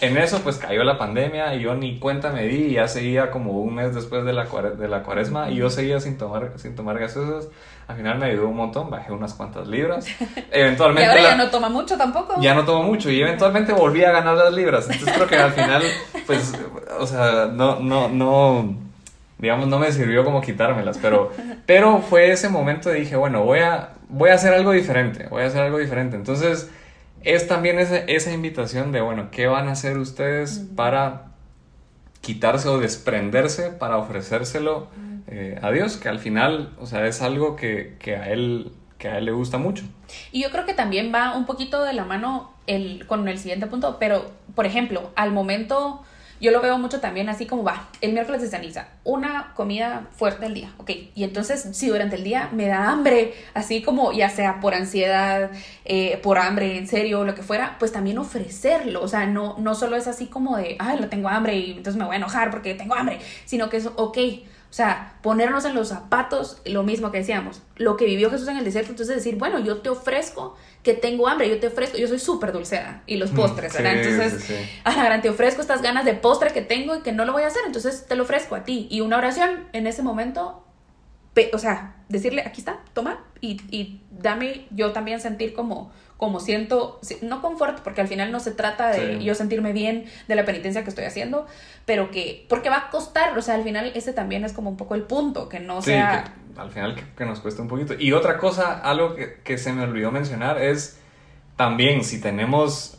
en 0.01 0.17
eso 0.17 0.41
pues 0.41 0.57
cayó 0.57 0.83
la 0.83 0.97
pandemia 0.97 1.55
y 1.55 1.61
yo 1.61 1.75
ni 1.75 1.99
cuenta 1.99 2.31
me 2.31 2.43
di 2.43 2.65
y 2.65 2.73
ya 2.73 2.87
seguía 2.87 3.31
como 3.31 3.53
un 3.53 3.75
mes 3.75 3.95
después 3.95 4.25
de 4.25 4.33
la, 4.33 4.45
de 4.45 4.87
la 4.87 5.03
cuaresma 5.03 5.49
y 5.49 5.55
yo 5.55 5.69
seguía 5.69 5.99
sin 5.99 6.17
tomar, 6.17 6.53
sin 6.57 6.75
tomar 6.75 6.99
gaseosas. 6.99 7.49
Al 7.87 7.97
final 7.97 8.17
me 8.17 8.25
ayudó 8.25 8.47
un 8.47 8.57
montón, 8.57 8.89
bajé 8.89 9.11
unas 9.11 9.33
cuantas 9.35 9.67
libras. 9.67 10.07
Eventualmente... 10.51 11.03
y 11.03 11.09
ahora 11.09 11.21
ya 11.21 11.35
no 11.37 11.49
toma 11.49 11.69
mucho 11.69 11.97
tampoco. 11.97 12.35
Ya 12.41 12.53
no 12.55 12.65
tomo 12.65 12.83
mucho 12.83 13.09
y 13.11 13.21
eventualmente 13.21 13.73
volví 13.73 14.03
a 14.03 14.11
ganar 14.11 14.35
las 14.35 14.53
libras. 14.53 14.89
Entonces 14.89 15.15
creo 15.15 15.27
que 15.27 15.37
al 15.37 15.51
final 15.51 15.83
pues, 16.25 16.53
o 16.99 17.07
sea, 17.07 17.49
no, 17.53 17.79
no, 17.79 18.09
no, 18.09 18.75
digamos, 19.37 19.67
no 19.67 19.79
me 19.79 19.91
sirvió 19.91 20.23
como 20.23 20.41
quitármelas, 20.41 20.97
pero, 20.97 21.31
pero 21.65 21.99
fue 21.99 22.31
ese 22.31 22.49
momento 22.49 22.89
de 22.89 22.99
dije, 22.99 23.15
bueno, 23.15 23.43
voy 23.43 23.59
a, 23.59 23.91
voy 24.09 24.29
a 24.29 24.35
hacer 24.35 24.53
algo 24.53 24.71
diferente, 24.71 25.27
voy 25.29 25.43
a 25.43 25.47
hacer 25.47 25.61
algo 25.61 25.77
diferente. 25.77 26.15
Entonces 26.15 26.69
es 27.25 27.47
también 27.47 27.79
esa, 27.79 27.97
esa 27.97 28.31
invitación 28.31 28.91
de, 28.91 29.01
bueno, 29.01 29.29
¿qué 29.31 29.47
van 29.47 29.67
a 29.67 29.71
hacer 29.71 29.97
ustedes 29.97 30.65
para 30.75 31.31
quitarse 32.21 32.69
o 32.69 32.77
desprenderse, 32.77 33.71
para 33.71 33.97
ofrecérselo 33.97 34.87
eh, 35.27 35.59
a 35.61 35.71
Dios? 35.71 35.97
Que 35.97 36.07
al 36.07 36.19
final, 36.19 36.73
o 36.79 36.85
sea, 36.85 37.05
es 37.07 37.21
algo 37.21 37.55
que, 37.55 37.97
a 38.07 38.29
él 38.29 38.71
que 38.99 39.09
a 39.09 39.17
él 39.17 39.25
le 39.25 39.31
gusta 39.31 39.57
mucho. 39.57 39.83
Y 40.31 40.41
yo 40.43 40.51
creo 40.51 40.65
que 40.65 40.73
también 40.73 41.11
va 41.13 41.35
un 41.35 41.45
poquito 41.45 41.83
de 41.83 41.93
la 41.93 42.05
mano 42.05 42.53
el, 42.67 43.05
con 43.07 43.27
el 43.27 43.37
siguiente 43.39 43.67
punto, 43.67 43.97
pero, 43.99 44.31
por 44.53 44.65
ejemplo, 44.65 45.11
al 45.15 45.31
momento 45.31 46.03
yo 46.39 46.51
lo 46.51 46.61
veo 46.61 46.77
mucho 46.77 46.99
también 46.99 47.29
así 47.29 47.45
como 47.45 47.63
va, 47.63 47.87
el 48.01 48.13
miércoles 48.13 48.41
de 48.41 48.47
ceniza, 48.47 48.87
una 49.03 49.53
comida 49.55 50.07
fuerte 50.15 50.45
al 50.45 50.53
día, 50.53 50.73
ok, 50.77 50.91
y 51.15 51.23
entonces 51.23 51.67
si 51.73 51.87
durante 51.87 52.15
el 52.15 52.23
día 52.23 52.49
me 52.51 52.67
da 52.67 52.89
hambre, 52.89 53.33
así 53.53 53.81
como 53.81 54.11
ya 54.11 54.29
sea 54.29 54.59
por 54.59 54.73
ansiedad, 54.73 55.51
eh, 55.85 56.19
por 56.23 56.37
hambre, 56.37 56.77
en 56.77 56.87
serio, 56.87 57.23
lo 57.23 57.35
que 57.35 57.43
fuera, 57.43 57.77
pues 57.79 57.91
también 57.91 58.17
ofrecerlo, 58.17 59.01
o 59.01 59.07
sea, 59.07 59.25
no, 59.25 59.55
no 59.59 59.75
solo 59.75 59.95
es 59.95 60.07
así 60.07 60.27
como 60.27 60.57
de, 60.57 60.75
ay, 60.79 60.99
lo 60.99 61.09
tengo 61.09 61.29
hambre 61.29 61.55
y 61.57 61.71
entonces 61.71 61.95
me 61.97 62.05
voy 62.05 62.15
a 62.15 62.17
enojar 62.17 62.51
porque 62.51 62.73
tengo 62.73 62.95
hambre, 62.95 63.19
sino 63.45 63.69
que 63.69 63.77
es, 63.77 63.89
ok, 63.95 64.17
sea, 64.75 65.13
ponernos 65.21 65.63
en 65.63 65.73
los 65.73 65.87
zapatos, 65.87 66.61
lo 66.65 66.83
mismo 66.83 67.09
que 67.09 67.19
decíamos, 67.19 67.61
lo 67.77 67.95
que 67.95 68.03
vivió 68.03 68.29
Jesús 68.29 68.49
en 68.49 68.57
el 68.57 68.65
desierto, 68.65 68.91
entonces 68.91 69.15
decir, 69.15 69.37
bueno, 69.37 69.59
yo 69.59 69.77
te 69.77 69.87
ofrezco 69.87 70.57
que 70.83 70.93
tengo 70.93 71.29
hambre, 71.29 71.49
yo 71.49 71.61
te 71.61 71.67
ofrezco, 71.67 71.97
yo 71.97 72.09
soy 72.09 72.19
súper 72.19 72.51
dulcera 72.51 73.01
y 73.05 73.15
los 73.15 73.31
mm, 73.31 73.35
postres, 73.37 73.73
¿verdad? 73.73 73.93
entonces, 74.03 74.53
a 74.83 74.93
la 74.93 75.05
gran 75.05 75.21
te 75.21 75.29
ofrezco 75.29 75.61
estas 75.61 75.81
ganas 75.81 76.03
de 76.03 76.13
postre 76.13 76.51
que 76.51 76.61
tengo 76.61 76.93
y 76.97 77.01
que 77.03 77.13
no 77.13 77.23
lo 77.23 77.31
voy 77.31 77.43
a 77.43 77.47
hacer, 77.47 77.61
entonces 77.65 78.05
te 78.05 78.17
lo 78.17 78.23
ofrezco 78.23 78.53
a 78.55 78.65
ti. 78.65 78.87
Y 78.91 78.99
una 78.99 79.17
oración 79.17 79.63
en 79.71 79.87
ese 79.87 80.03
momento, 80.03 80.65
o 81.53 81.57
sea, 81.57 81.95
decirle, 82.09 82.41
aquí 82.41 82.59
está, 82.59 82.79
toma 82.93 83.23
y, 83.39 83.61
y 83.71 84.01
dame 84.11 84.67
yo 84.71 84.91
también 84.91 85.21
sentir 85.21 85.53
como 85.53 85.93
como 86.17 86.39
siento, 86.39 86.99
no 87.21 87.41
confort, 87.41 87.79
porque 87.81 88.01
al 88.01 88.07
final 88.07 88.31
no 88.31 88.39
se 88.39 88.51
trata 88.51 88.89
de 88.89 89.21
yo 89.23 89.35
sentirme 89.35 89.73
bien 89.73 90.05
de 90.27 90.35
la 90.35 90.45
penitencia 90.45 90.83
que 90.83 90.89
estoy 90.89 91.05
haciendo, 91.05 91.45
pero 91.85 92.09
que, 92.09 92.45
porque 92.47 92.69
va 92.69 92.77
a 92.77 92.89
costar, 92.89 93.37
o 93.37 93.41
sea, 93.41 93.55
al 93.55 93.63
final 93.63 93.91
ese 93.95 94.13
también 94.13 94.45
es 94.45 94.53
como 94.53 94.69
un 94.69 94.77
poco 94.77 94.95
el 94.95 95.03
punto, 95.03 95.49
que 95.49 95.59
no 95.59 95.81
sea... 95.81 96.33
al 96.55 96.71
final 96.71 96.95
que, 97.17 97.25
nos 97.25 97.41
cuesta 97.41 97.61
un 97.61 97.67
poquito. 97.67 97.95
Y 97.99 98.13
otra 98.13 98.37
cosa, 98.37 98.79
algo 98.79 99.15
que, 99.43 99.57
se 99.57 99.73
me 99.73 99.83
olvidó 99.83 100.11
mencionar 100.11 100.61
es 100.61 100.99
también 101.57 102.03
si 102.05 102.21
tenemos 102.21 102.97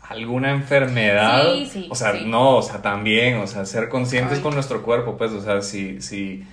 alguna 0.00 0.50
enfermedad, 0.50 1.44
o 1.90 1.94
sea, 1.94 2.14
no, 2.14 2.56
o 2.56 2.62
sea, 2.62 2.80
también, 2.80 3.38
o 3.38 3.46
sea, 3.46 3.66
ser 3.66 3.90
conscientes 3.90 4.40
con 4.40 4.54
nuestro 4.54 4.82
cuerpo, 4.82 5.18
pues, 5.18 5.32
o 5.32 5.42
sea, 5.42 5.60
si, 5.60 6.00
si 6.00 6.44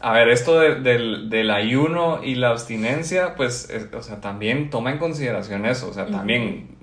a 0.00 0.12
ver, 0.12 0.28
esto 0.28 0.60
del, 0.60 1.50
ayuno 1.50 2.20
y 2.22 2.34
la 2.34 2.50
abstinencia, 2.50 3.34
pues, 3.34 3.68
o 3.96 4.02
sea, 4.02 4.20
también 4.20 4.70
toma 4.70 4.90
en 4.90 4.98
consideración 4.98 5.64
eso. 5.66 5.88
O 5.88 5.92
sea, 5.92 6.06
también, 6.06 6.76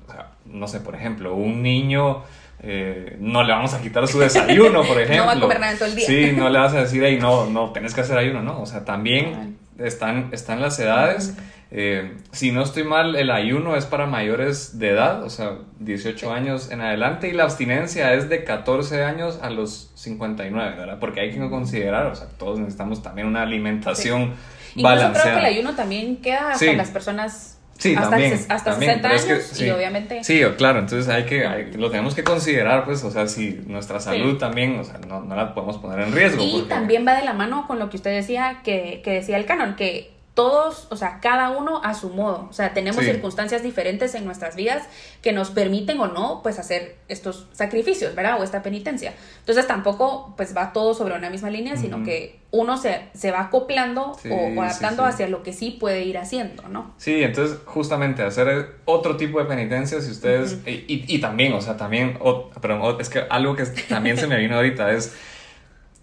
no 0.46 0.68
sé, 0.68 0.80
por 0.80 0.96
ejemplo, 0.96 1.36
un 1.36 1.62
niño 1.62 2.24
eh, 2.66 3.18
no 3.20 3.44
le 3.44 3.52
vamos 3.52 3.74
a 3.74 3.82
quitar 3.82 4.08
su 4.08 4.20
desayuno, 4.20 4.84
por 4.84 5.00
ejemplo. 5.00 5.16
no 5.18 5.26
va 5.26 5.34
a 5.34 5.40
comer 5.40 5.60
nada 5.60 5.76
todo 5.76 5.90
el 5.90 5.96
día. 5.96 6.08
Sí, 6.08 6.32
no 6.36 6.50
le 6.50 6.60
vas 6.60 6.74
a 6.74 6.82
decir, 6.82 7.04
ahí 7.04 7.20
no, 7.20 7.46
no, 7.50 7.70
tenés 7.74 7.94
que 7.94 8.02
hacer 8.02 8.18
ayuno, 8.18 8.42
¿no? 8.42 8.62
O 8.62 8.66
sea, 8.66 8.86
también 8.86 9.58
están, 9.78 10.30
están 10.32 10.62
las 10.62 10.80
edades. 10.80 11.36
Eh, 11.76 12.18
si 12.32 12.52
no 12.52 12.62
estoy 12.62 12.84
mal, 12.84 13.16
el 13.16 13.32
ayuno 13.32 13.76
es 13.76 13.88
para 13.88 14.06
mayores 14.06 14.78
de 14.78 14.90
edad, 14.90 15.24
o 15.24 15.30
sea, 15.32 15.58
18 15.80 16.32
años 16.32 16.70
en 16.70 16.82
adelante, 16.82 17.30
y 17.30 17.32
la 17.32 17.46
abstinencia 17.46 18.14
es 18.14 18.30
de 18.30 18.44
14 18.44 19.04
años 19.04 19.40
a 19.42 19.50
los 19.50 19.92
59, 19.96 20.76
¿verdad? 20.78 21.00
Porque 21.00 21.22
hay 21.22 21.32
que 21.32 21.40
considerar, 21.50 22.06
o 22.06 22.16
sea, 22.16 22.28
todos 22.38 22.60
necesitamos 22.60 23.02
también 23.02 23.26
una 23.26 23.42
alimentación 23.42 24.36
balanceada. 24.76 25.14
Yo 25.14 25.22
creo 25.24 25.34
que 25.34 25.40
el 25.40 25.46
ayuno 25.46 25.76
también 25.76 26.18
queda 26.18 26.52
hasta 26.52 26.74
las 26.74 26.92
personas 26.92 27.58
Sí, 27.84 27.96
hasta, 27.96 28.12
también, 28.12 28.40
hasta 28.48 28.76
60 28.76 29.10
años 29.10 29.62
y 29.62 29.70
obviamente... 29.70 30.24
Sí, 30.24 30.42
claro, 30.58 30.80
entonces 30.80 31.14
hay 31.14 31.26
que, 31.26 31.70
lo 31.76 31.92
tenemos 31.92 32.16
que 32.16 32.24
considerar, 32.24 32.86
pues, 32.86 33.04
o 33.04 33.12
sea, 33.12 33.28
si 33.28 33.62
nuestra 33.68 34.00
salud 34.00 34.38
también, 34.38 34.80
o 34.80 34.86
sea, 34.86 35.00
no, 35.06 35.20
no, 35.20 35.36
la 35.36 35.54
podemos 35.54 35.80
poner 35.80 36.00
en 36.00 36.14
riesgo. 36.14 36.42
Y 36.42 36.62
también 36.70 37.06
va 37.06 37.14
de 37.14 37.26
la 37.26 37.34
mano 37.34 37.68
con 37.68 37.80
lo 37.80 37.90
que 37.90 37.98
usted 37.98 38.12
decía, 38.12 38.62
que, 38.64 39.02
que 39.04 39.12
decía 39.12 39.36
el 39.36 39.44
canon, 39.44 39.76
que 39.76 40.14
todos, 40.34 40.88
o 40.90 40.96
sea, 40.96 41.20
cada 41.22 41.52
uno 41.52 41.82
a 41.84 41.94
su 41.94 42.10
modo. 42.10 42.48
O 42.50 42.54
sea, 42.54 42.74
tenemos 42.74 43.04
circunstancias 43.06 43.62
diferentes 43.62 44.16
en 44.16 44.26
nuestras 44.26 44.56
vidas 44.56 44.84
que 45.22 45.32
nos 45.32 45.52
permiten 45.52 46.00
o 46.00 46.08
no, 46.08 46.42
pues, 46.42 46.58
hacer 46.58 46.96
estos 47.08 47.48
sacrificios, 47.52 48.16
¿verdad? 48.16 48.40
O 48.40 48.44
esta 48.44 48.64
penitencia. 48.64 49.14
Entonces, 49.40 49.68
tampoco, 49.68 50.34
pues, 50.36 50.58
va 50.58 50.74
todo 50.74 50.96
sobre 50.96 51.16
una 51.16 51.30
misma 51.30 51.52
línea, 51.52 51.78
sino 51.78 52.04
que 52.04 52.40
uno 52.50 52.78
se, 52.78 53.10
se 53.14 53.30
va 53.30 53.42
acoplando 53.42 54.18
o, 54.30 54.62
adaptando 54.62 55.06
hacia 55.06 55.28
lo 55.28 55.44
que 55.44 55.54
sí 55.54 55.78
puede 55.80 56.04
ir 56.04 56.18
haciendo, 56.18 56.68
¿no? 56.68 56.96
Sí, 56.98 57.22
entonces, 57.22 57.60
justamente, 57.66 58.24
hacer 58.24 58.78
otro 58.86 59.18
tipo 59.18 59.38
de 59.38 59.46
penitencia, 59.46 60.02
si 60.02 60.10
ustedes... 60.10 60.58
y, 60.66 61.06
y, 61.08 61.22
también, 61.22 61.54
o 61.54 61.62
sea, 61.62 61.78
también... 61.78 62.18
pero 62.60 63.00
es 63.00 63.10
que 63.10 63.24
algo 63.30 63.56
que 63.56 63.66
también 63.88 64.18
se 64.18 64.26
me 64.26 64.38
vino 64.38 64.56
ahorita 64.56 64.94
es... 64.94 65.16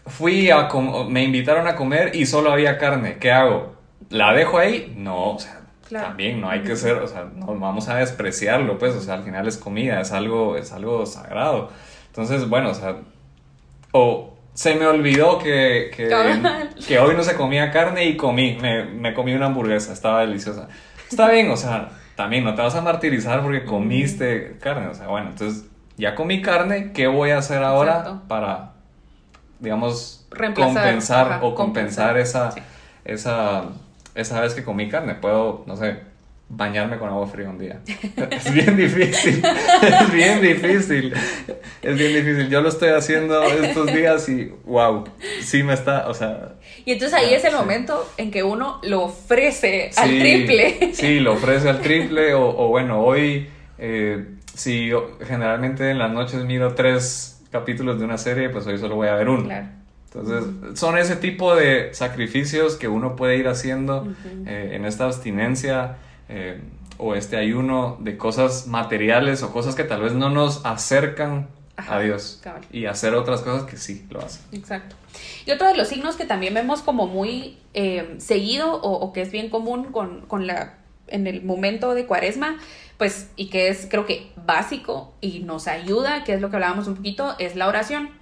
Fui 0.07 0.51
a... 0.51 0.69
Me 1.09 1.25
invitaron 1.25 1.67
a 1.67 1.75
comer 1.75 2.15
y 2.15 2.27
solo 2.27 2.53
había 2.53 2.79
carne. 2.79 3.19
¿Qué 3.19 3.33
hago? 3.33 3.80
¿La 4.11 4.33
dejo 4.35 4.59
ahí? 4.59 4.93
No, 4.97 5.33
o 5.33 5.39
sea, 5.39 5.61
también 5.89 6.41
no 6.41 6.51
hay 6.51 6.63
que 6.63 6.77
ser, 6.77 6.97
o 6.97 7.07
sea, 7.07 7.25
no 7.35 7.59
vamos 7.59 7.89
a 7.89 7.97
despreciarlo, 7.97 8.79
pues, 8.79 8.95
o 8.95 9.01
sea, 9.01 9.15
al 9.15 9.23
final 9.23 9.47
es 9.47 9.57
comida, 9.57 10.01
es 10.01 10.13
algo, 10.13 10.57
es 10.57 10.73
algo 10.73 11.07
sagrado. 11.07 11.71
Entonces, 12.09 12.49
bueno, 12.49 12.71
o 12.71 12.75
sea, 12.75 12.97
o 13.93 14.37
se 14.53 14.75
me 14.75 14.87
olvidó 14.87 15.39
que, 15.39 15.91
que, 15.97 16.99
hoy 16.99 17.15
no 17.17 17.23
se 17.23 17.35
comía 17.37 17.71
carne 17.71 18.05
y 18.07 18.17
comí, 18.17 18.59
me, 18.61 18.85
me, 18.85 19.15
comí 19.15 19.33
una 19.33 19.47
hamburguesa, 19.47 19.93
estaba 19.93 20.21
deliciosa. 20.23 20.69
Está 21.09 21.31
bien, 21.31 21.51
o 21.51 21.57
sea, 21.57 21.91
también 22.17 22.45
no 22.45 22.55
te 22.55 22.63
vas 22.63 22.75
a 22.75 22.83
martirizar 22.83 23.43
porque 23.43 23.65
comiste 23.65 24.59
carne, 24.61 24.89
o 24.89 24.95
sea, 24.95 25.07
bueno, 25.07 25.31
entonces 25.31 25.67
ya 25.97 26.17
comí 26.17 26.43
carne, 26.43 26.93
¿qué 26.93 27.07
voy 27.07 27.31
a 27.31 27.39
hacer 27.39 27.63
ahora 27.63 28.23
para, 28.27 28.73
digamos, 29.61 30.27
compensar 30.55 31.41
o 31.43 31.55
compensar, 31.55 32.19
esa, 32.19 32.55
esa 33.05 33.65
esa 34.15 34.41
vez 34.41 34.55
que 34.55 34.65
comí 34.65 34.89
carne, 34.89 35.15
puedo, 35.15 35.65
no 35.67 35.77
sé, 35.77 35.99
bañarme 36.51 36.99
con 36.99 37.09
agua 37.09 37.27
fría 37.29 37.49
un 37.49 37.59
día. 37.59 37.81
Es 38.31 38.53
bien 38.53 38.77
difícil, 38.77 39.43
es 39.83 40.13
bien 40.13 40.41
difícil, 40.43 41.15
es 41.81 41.97
bien 41.97 42.13
difícil. 42.13 42.49
Yo 42.49 42.61
lo 42.61 42.69
estoy 42.69 42.91
haciendo 42.91 43.43
estos 43.45 43.87
días 43.87 44.29
y 44.29 44.53
wow, 44.65 45.05
sí 45.41 45.63
me 45.63 45.75
está, 45.75 46.09
o 46.09 46.15
sea... 46.15 46.57
Y 46.85 46.93
entonces 46.93 47.17
ahí 47.17 47.33
es 47.33 47.45
el 47.45 47.55
momento 47.55 48.11
en 48.17 48.31
que 48.31 48.43
uno 48.43 48.81
lo 48.83 49.03
ofrece 49.03 49.91
al 49.97 50.09
triple. 50.09 50.91
Sí, 50.93 51.21
lo 51.21 51.35
ofrece 51.35 51.69
al 51.69 51.81
triple 51.81 52.35
o, 52.35 52.69
bueno, 52.69 53.01
hoy, 53.01 53.49
eh, 53.79 54.25
si 54.55 54.89
yo 54.89 55.19
generalmente 55.25 55.91
en 55.91 55.99
las 55.99 56.11
noches 56.11 56.45
miro 56.45 56.75
tres 56.75 57.41
capítulos 57.51 57.99
de 57.99 58.05
una 58.05 58.19
serie, 58.19 58.51
pues 58.51 58.67
hoy 58.67 58.79
solo 58.79 58.97
voy 58.97 59.09
a 59.09 59.15
ver 59.15 59.29
uno. 59.29 59.45
Claro. 59.45 59.80
Entonces, 60.13 60.79
son 60.79 60.99
ese 60.99 61.15
tipo 61.15 61.55
de 61.55 61.95
sacrificios 61.95 62.75
que 62.75 62.89
uno 62.89 63.15
puede 63.15 63.37
ir 63.37 63.47
haciendo 63.47 64.13
eh, 64.45 64.71
en 64.73 64.85
esta 64.85 65.05
abstinencia 65.05 65.99
eh, 66.29 66.61
o 66.99 67.15
este 67.15 67.37
ayuno 67.37 67.97
de 68.01 68.17
cosas 68.17 68.67
materiales 68.67 69.45
o 69.45 69.53
cosas 69.53 69.77
que 69.77 69.85
tal 69.85 70.03
vez 70.03 70.13
no 70.13 70.29
nos 70.29 70.67
acercan 70.67 71.49
a 71.77 72.01
Dios 72.01 72.43
y 72.73 72.87
hacer 72.87 73.15
otras 73.15 73.43
cosas 73.43 73.71
que 73.71 73.77
sí 73.77 74.05
lo 74.11 74.21
hacen. 74.21 74.43
Exacto. 74.51 74.97
Y 75.47 75.53
otro 75.53 75.69
de 75.69 75.77
los 75.77 75.87
signos 75.87 76.17
que 76.17 76.25
también 76.25 76.55
vemos 76.55 76.83
como 76.83 77.07
muy 77.07 77.59
eh, 77.73 78.17
seguido 78.19 78.83
o, 78.83 79.13
que 79.13 79.23
es 79.23 79.31
bien 79.31 79.49
común 79.49 79.93
con, 79.93 80.23
con 80.27 80.47
la, 80.47 80.75
en 81.07 81.29
el 81.29 81.43
momento 81.43 81.95
de 81.95 82.07
cuaresma, 82.07 82.59
pues, 82.99 83.31
y 83.37 83.49
que 83.49 83.69
es 83.69 83.87
creo 83.89 84.07
que 84.07 84.33
básico 84.45 85.15
y 85.21 85.41
nos 85.41 85.69
ayuda, 85.69 86.25
que 86.25 86.35
es 86.35 86.41
lo 86.41 86.51
que 86.51 86.57
hablábamos 86.57 86.89
un 86.89 86.97
poquito, 86.97 87.37
es 87.39 87.55
la 87.55 87.69
oración 87.69 88.20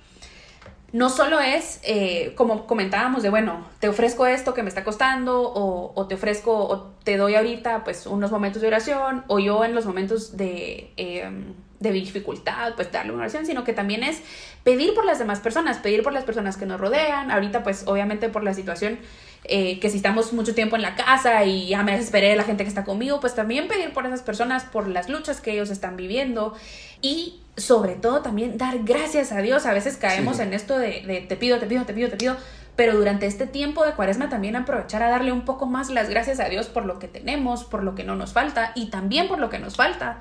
no 0.92 1.10
solo 1.10 1.38
es, 1.40 1.80
eh, 1.82 2.32
como 2.34 2.66
comentábamos, 2.66 3.22
de 3.22 3.28
bueno, 3.28 3.66
te 3.78 3.88
ofrezco 3.88 4.26
esto 4.26 4.54
que 4.54 4.62
me 4.62 4.70
está 4.70 4.84
costando, 4.84 5.42
o, 5.42 6.06
te 6.06 6.14
ofrezco, 6.14 6.52
o 6.54 6.82
te 7.04 7.16
doy 7.16 7.34
ahorita 7.34 7.84
pues 7.84 8.06
unos 8.06 8.30
momentos 8.30 8.62
de 8.62 8.68
oración, 8.68 9.24
o 9.28 9.38
yo 9.38 9.64
en 9.64 9.74
los 9.74 9.84
momentos 9.84 10.36
de, 10.36 10.92
em, 10.96 11.54
de 11.78 11.92
dificultad, 11.92 12.74
pues 12.74 12.90
darle 12.90 13.12
una 13.12 13.22
oración, 13.22 13.44
sino 13.44 13.64
que 13.64 13.74
también 13.74 14.02
es 14.02 14.22
pedir 14.64 14.94
por 14.94 15.04
las 15.04 15.18
demás 15.18 15.40
personas, 15.40 15.78
pedir 15.78 16.02
por 16.02 16.12
las 16.12 16.24
personas 16.24 16.56
que 16.56 16.64
nos 16.64 16.80
rodean, 16.80 17.30
ahorita 17.30 17.62
pues 17.62 17.84
obviamente 17.86 18.30
por 18.30 18.42
la 18.42 18.54
situación 18.54 18.98
eh, 19.44 19.80
que 19.80 19.88
si 19.88 19.96
estamos 19.96 20.32
mucho 20.32 20.54
tiempo 20.54 20.76
en 20.76 20.82
la 20.82 20.94
casa 20.94 21.44
y 21.44 21.68
ya 21.68 21.82
me 21.82 21.92
desesperé 21.92 22.30
de 22.30 22.36
la 22.36 22.44
gente 22.44 22.64
que 22.64 22.68
está 22.68 22.84
conmigo, 22.84 23.20
pues 23.20 23.34
también 23.34 23.68
pedir 23.68 23.92
por 23.92 24.06
esas 24.06 24.22
personas, 24.22 24.64
por 24.64 24.88
las 24.88 25.08
luchas 25.08 25.40
que 25.40 25.52
ellos 25.52 25.70
están 25.70 25.96
viviendo. 25.96 26.54
Y 27.00 27.40
sobre 27.56 27.94
todo 27.94 28.22
también 28.22 28.58
dar 28.58 28.78
gracias 28.80 29.32
a 29.32 29.38
Dios. 29.40 29.66
A 29.66 29.72
veces 29.72 29.96
caemos 29.96 30.38
en 30.40 30.54
esto 30.54 30.78
de, 30.78 31.26
te 31.28 31.36
pido, 31.36 31.58
te 31.58 31.66
pido, 31.66 31.84
te 31.84 31.94
pido, 31.94 32.08
te 32.08 32.16
pido, 32.16 32.36
pero 32.76 32.96
durante 32.96 33.26
este 33.26 33.46
tiempo 33.46 33.84
de 33.84 33.92
cuaresma 33.92 34.28
también 34.28 34.56
aprovechar 34.56 35.02
a 35.02 35.08
darle 35.08 35.32
un 35.32 35.44
poco 35.44 35.66
más 35.66 35.90
las 35.90 36.08
gracias 36.08 36.40
a 36.40 36.48
Dios 36.48 36.68
por 36.68 36.84
lo 36.84 36.98
que 36.98 37.08
tenemos, 37.08 37.64
por 37.64 37.82
lo 37.82 37.94
que 37.94 38.04
no 38.04 38.16
nos 38.16 38.32
falta 38.32 38.72
y 38.74 38.90
también 38.90 39.28
por 39.28 39.38
lo 39.38 39.50
que 39.50 39.58
nos 39.58 39.76
falta. 39.76 40.20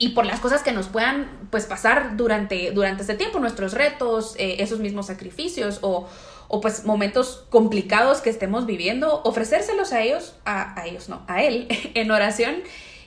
Y 0.00 0.10
por 0.10 0.24
las 0.26 0.38
cosas 0.38 0.62
que 0.62 0.70
nos 0.70 0.86
puedan 0.86 1.28
pues 1.50 1.66
pasar 1.66 2.16
durante, 2.16 2.70
durante 2.70 3.02
este 3.02 3.14
tiempo, 3.14 3.40
nuestros 3.40 3.72
retos, 3.72 4.36
eh, 4.38 4.56
esos 4.60 4.78
mismos 4.78 5.06
sacrificios 5.06 5.80
o, 5.82 6.08
o 6.48 6.60
pues 6.60 6.84
momentos 6.84 7.46
complicados 7.50 8.20
que 8.20 8.30
estemos 8.30 8.66
viviendo, 8.66 9.22
ofrecérselos 9.24 9.92
a 9.92 10.02
ellos, 10.02 10.34
a, 10.44 10.80
a 10.80 10.86
ellos 10.86 11.08
no, 11.08 11.22
a 11.28 11.42
Él 11.42 11.68
en 11.94 12.10
oración 12.10 12.56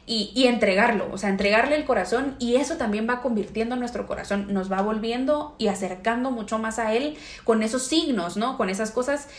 y, 0.07 0.47
entregarlo, 0.47 1.07
o 1.11 1.17
sea, 1.17 1.29
entregarle 1.29 1.75
el 1.75 1.85
corazón 1.85 2.35
y 2.37 2.55
eso 2.55 2.75
también 2.75 3.07
va 3.07 3.21
convirtiendo 3.21 3.75
nuestro 3.75 4.07
corazón, 4.07 4.47
nos 4.51 4.69
va 4.69 4.81
volviendo 4.81 5.55
y 5.57 5.67
acercando 5.67 6.31
mucho 6.31 6.57
más 6.57 6.79
a 6.79 6.93
Él 6.93 7.17
con 7.45 7.63
esos 7.63 7.83
signos, 7.83 8.35
¿no? 8.35 8.57
Con 8.57 8.69
esas 8.69 8.91
cosas 8.91 9.29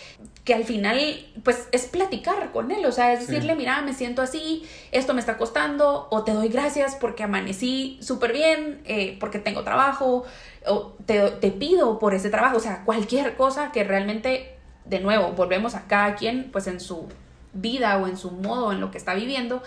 que 0.45 0.55
al 0.55 0.65
final, 0.65 0.99
pues 1.43 1.69
es 1.73 1.87
platicar 1.87 2.53
con 2.53 2.71
Él, 2.71 2.87
o 2.87 2.93
sea, 2.93 3.13
es 3.13 3.27
decirle, 3.27 3.55
mira, 3.55 3.83
me 3.83 3.93
siento 3.93 4.23
así, 4.23 4.63
esto 4.93 5.13
me 5.15 5.21
está 5.21 5.37
costando, 5.37 6.07
o 6.11 6.23
te 6.23 6.33
doy 6.33 6.49
gracias 6.49 6.97
porque 6.99 7.25
amanecí 7.25 7.99
súper 8.01 8.33
bien, 8.33 8.81
eh, 8.87 9.19
porque 9.21 9.39
tengo 9.39 9.65
trabajo, 9.65 10.25
o 10.67 10.95
te, 11.05 11.33
te 11.33 11.51
pido 11.51 11.99
por 11.99 12.15
ese 12.15 12.31
trabajo, 12.31 12.57
o 12.57 12.61
sea, 12.61 12.85
cualquier 12.85 13.37
cosa 13.37 13.73
que 13.73 13.85
realmente, 13.85 14.57
de 14.87 15.01
nuevo, 15.01 15.33
volvemos 15.33 15.75
a 15.75 15.87
cada 15.87 16.15
quien, 16.15 16.51
pues 16.51 16.67
en 16.67 16.81
su 16.81 17.09
vida 17.53 17.99
o 17.99 18.07
en 18.07 18.17
su 18.17 18.31
modo, 18.31 18.73
en 18.73 18.81
lo 18.81 18.91
que 18.91 18.99
está 18.99 19.15
viviendo, 19.15 19.63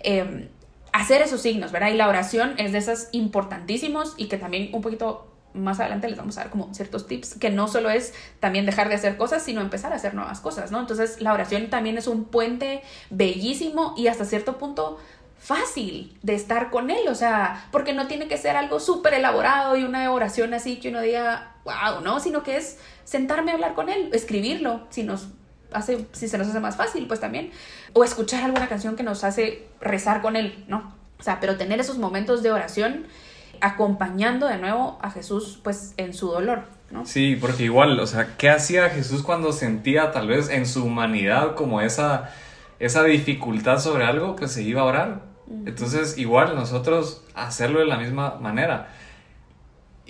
em, 0.00 0.48
hacer 0.92 1.22
esos 1.22 1.40
signos, 1.40 1.72
¿verdad? 1.72 1.88
Y 1.88 1.94
la 1.94 2.08
oración 2.08 2.54
es 2.58 2.72
de 2.72 2.78
esas 2.78 3.08
importantísimos 3.12 4.14
y 4.16 4.26
que 4.26 4.38
también 4.38 4.70
un 4.72 4.82
poquito 4.82 5.26
más 5.52 5.80
adelante 5.80 6.08
les 6.08 6.16
vamos 6.16 6.36
a 6.38 6.42
dar 6.42 6.50
como 6.50 6.72
ciertos 6.74 7.06
tips, 7.06 7.34
que 7.34 7.50
no 7.50 7.66
solo 7.68 7.90
es 7.90 8.14
también 8.38 8.66
dejar 8.66 8.88
de 8.88 8.94
hacer 8.94 9.16
cosas, 9.16 9.42
sino 9.42 9.60
empezar 9.60 9.92
a 9.92 9.96
hacer 9.96 10.14
nuevas 10.14 10.40
cosas, 10.40 10.70
¿no? 10.70 10.78
Entonces 10.80 11.20
la 11.20 11.32
oración 11.32 11.70
también 11.70 11.98
es 11.98 12.06
un 12.06 12.24
puente 12.24 12.82
bellísimo 13.10 13.94
y 13.96 14.06
hasta 14.06 14.24
cierto 14.24 14.58
punto 14.58 14.98
fácil 15.38 16.16
de 16.22 16.34
estar 16.34 16.70
con 16.70 16.90
él, 16.90 17.08
o 17.08 17.14
sea, 17.14 17.66
porque 17.72 17.94
no 17.94 18.06
tiene 18.06 18.28
que 18.28 18.36
ser 18.36 18.56
algo 18.56 18.78
súper 18.78 19.14
elaborado 19.14 19.76
y 19.76 19.84
una 19.84 20.12
oración 20.12 20.54
así 20.54 20.78
que 20.78 20.90
uno 20.90 21.00
diga, 21.00 21.54
wow, 21.64 22.02
¿no? 22.02 22.20
Sino 22.20 22.42
que 22.42 22.56
es 22.56 22.78
sentarme 23.04 23.50
a 23.50 23.54
hablar 23.54 23.74
con 23.74 23.88
él, 23.88 24.10
escribirlo, 24.12 24.86
si 24.90 25.02
nos 25.02 25.28
hace, 25.72 26.06
si 26.12 26.28
se 26.28 26.38
nos 26.38 26.48
hace 26.48 26.60
más 26.60 26.76
fácil, 26.76 27.06
pues 27.06 27.20
también. 27.20 27.50
O 27.92 28.04
escuchar 28.04 28.44
alguna 28.44 28.68
canción 28.68 28.96
que 28.96 29.02
nos 29.02 29.24
hace 29.24 29.66
rezar 29.80 30.22
con 30.22 30.36
él, 30.36 30.64
¿no? 30.68 30.94
O 31.18 31.22
sea, 31.22 31.38
pero 31.40 31.56
tener 31.56 31.80
esos 31.80 31.98
momentos 31.98 32.42
de 32.42 32.50
oración 32.50 33.06
acompañando 33.60 34.46
de 34.46 34.58
nuevo 34.58 34.98
a 35.02 35.10
Jesús, 35.10 35.60
pues 35.62 35.94
en 35.96 36.14
su 36.14 36.28
dolor, 36.28 36.64
¿no? 36.90 37.04
Sí, 37.04 37.36
porque 37.38 37.64
igual, 37.64 37.98
o 38.00 38.06
sea, 38.06 38.36
¿qué 38.38 38.48
hacía 38.48 38.88
Jesús 38.88 39.22
cuando 39.22 39.52
sentía 39.52 40.12
tal 40.12 40.28
vez 40.28 40.48
en 40.48 40.66
su 40.66 40.84
humanidad 40.84 41.54
como 41.54 41.80
esa, 41.80 42.30
esa 42.78 43.04
dificultad 43.04 43.78
sobre 43.78 44.04
algo? 44.04 44.36
Pues 44.36 44.52
se 44.52 44.62
iba 44.62 44.82
a 44.82 44.84
orar. 44.84 45.30
Entonces, 45.66 46.16
igual 46.16 46.54
nosotros 46.54 47.24
hacerlo 47.34 47.80
de 47.80 47.86
la 47.86 47.98
misma 47.98 48.36
manera. 48.40 48.94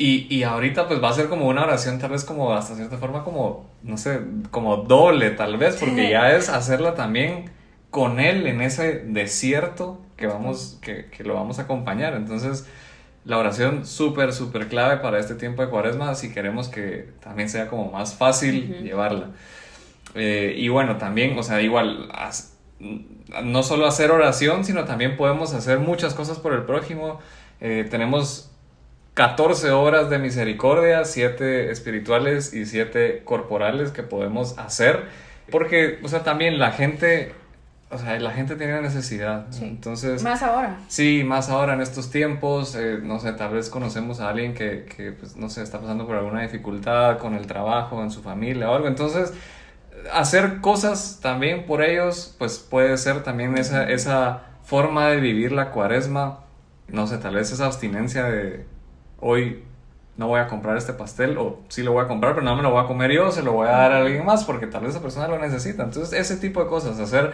Y, 0.03 0.35
y, 0.35 0.45
ahorita 0.45 0.89
pues 0.89 1.03
va 1.05 1.11
a 1.11 1.13
ser 1.13 1.29
como 1.29 1.47
una 1.47 1.63
oración 1.63 1.99
tal 1.99 2.13
vez 2.13 2.25
como 2.25 2.55
hasta 2.55 2.75
cierta 2.75 2.97
forma 2.97 3.23
como, 3.23 3.69
no 3.83 3.99
sé, 3.99 4.19
como 4.51 4.79
doble 4.79 5.31
tal 5.33 5.59
vez, 5.59 5.77
porque 5.77 6.09
ya 6.09 6.35
es 6.35 6.49
hacerla 6.49 6.95
también 6.95 7.51
con 7.91 8.19
Él 8.19 8.47
en 8.47 8.63
ese 8.63 9.01
desierto 9.01 10.01
que, 10.17 10.27
vamos, 10.27 10.79
que, 10.81 11.11
que 11.11 11.23
lo 11.23 11.35
vamos 11.35 11.59
a 11.59 11.63
acompañar. 11.63 12.15
Entonces, 12.15 12.67
la 13.25 13.37
oración 13.37 13.85
súper, 13.85 14.33
súper 14.33 14.69
clave 14.69 14.97
para 15.03 15.19
este 15.19 15.35
tiempo 15.35 15.61
de 15.61 15.69
cuaresma 15.69 16.15
si 16.15 16.33
queremos 16.33 16.69
que 16.69 17.11
también 17.23 17.51
sea 17.51 17.69
como 17.69 17.91
más 17.91 18.15
fácil 18.15 18.83
llevarla. 18.83 19.33
Eh, 20.15 20.55
y 20.57 20.69
bueno, 20.69 20.97
también, 20.97 21.39
o 21.39 21.43
sea, 21.43 21.61
igual, 21.61 22.11
no 23.45 23.63
solo 23.63 23.87
hacer 23.87 24.11
oración, 24.11 24.65
sino 24.65 24.85
también 24.85 25.17
podemos 25.17 25.53
hacer 25.53 25.79
muchas 25.79 26.15
cosas 26.15 26.39
por 26.39 26.55
el 26.55 26.63
prójimo. 26.63 27.21
Eh, 27.61 27.87
tenemos 27.91 28.50
14 29.15 29.71
horas 29.71 30.09
de 30.09 30.19
misericordia, 30.19 31.05
7 31.05 31.71
espirituales 31.71 32.55
y 32.55 32.67
7 32.67 33.23
corporales 33.25 33.91
que 33.91 34.03
podemos 34.03 34.59
hacer. 34.59 35.05
Porque, 35.51 35.99
o 36.03 36.09
sea, 36.09 36.23
también 36.23 36.59
la 36.59 36.73
gente, 36.73 37.35
o 37.91 37.99
sea, 37.99 38.19
la 38.21 38.31
gente 38.31 38.55
tiene 38.57 38.81
necesidad. 38.81 39.47
Entonces... 39.61 40.23
Más 40.23 40.43
ahora. 40.43 40.79
Sí, 40.89 41.25
más 41.25 41.51
ahora 41.51 41.75
en 41.75 41.81
estos 41.81 42.11
tiempos. 42.11 42.77
Eh, 42.77 43.01
no 43.03 43.19
sé, 43.19 43.33
tal 43.33 43.53
vez 43.53 43.69
conocemos 43.69 44.21
a 44.21 44.29
alguien 44.29 44.55
que, 44.55 44.85
que, 44.85 45.13
pues, 45.13 45.37
no 45.37 45.51
sé, 45.51 45.63
está 45.63 45.81
pasando 45.81 46.07
por 46.07 46.17
alguna 46.17 46.43
dificultad 46.43 47.19
con 47.19 47.35
el 47.35 47.47
trabajo, 47.47 48.03
en 48.03 48.11
su 48.11 48.23
familia 48.23 48.71
o 48.71 48.75
algo. 48.75 48.87
Entonces, 48.87 49.33
hacer 50.13 50.61
cosas 50.61 51.19
también 51.21 51.67
por 51.67 51.83
ellos, 51.83 52.35
pues 52.39 52.59
puede 52.59 52.97
ser 52.97 53.23
también 53.23 53.59
esa, 53.59 53.91
esa 53.91 54.45
forma 54.63 55.09
de 55.09 55.21
vivir 55.21 55.53
la 55.53 55.71
cuaresma. 55.71 56.45
No 56.89 57.07
sé, 57.07 57.19
tal 57.19 57.35
vez 57.35 57.53
esa 57.53 57.67
abstinencia 57.67 58.25
de 58.25 58.65
hoy 59.21 59.65
no 60.17 60.29
voy 60.29 60.41
a 60.41 60.49
comprar 60.49 60.77
este 60.77 60.93
pastel 60.93 61.39
o 61.39 61.61
sí 61.69 61.83
lo 61.83 61.93
voy 61.93 62.05
a 62.05 62.09
comprar, 62.09 62.35
pero 62.35 62.45
no 62.45 62.55
me 62.55 62.63
lo 62.63 62.71
voy 62.71 62.85
a 62.85 62.87
comer 62.87 63.11
yo, 63.11 63.33
se 63.33 63.43
lo 63.43 63.53
voy 63.53 63.69
a 63.69 63.73
dar 63.73 63.93
a 63.93 63.99
alguien 63.99 64.25
más 64.25 64.45
porque 64.45 64.67
tal 64.67 64.83
vez 64.83 64.91
esa 64.91 65.01
persona 65.01 65.29
lo 65.29 65.39
necesita. 65.39 65.83
Entonces, 65.83 66.13
ese 66.13 66.37
tipo 66.37 66.63
de 66.63 66.69
cosas, 66.69 67.01
hacer, 67.01 67.33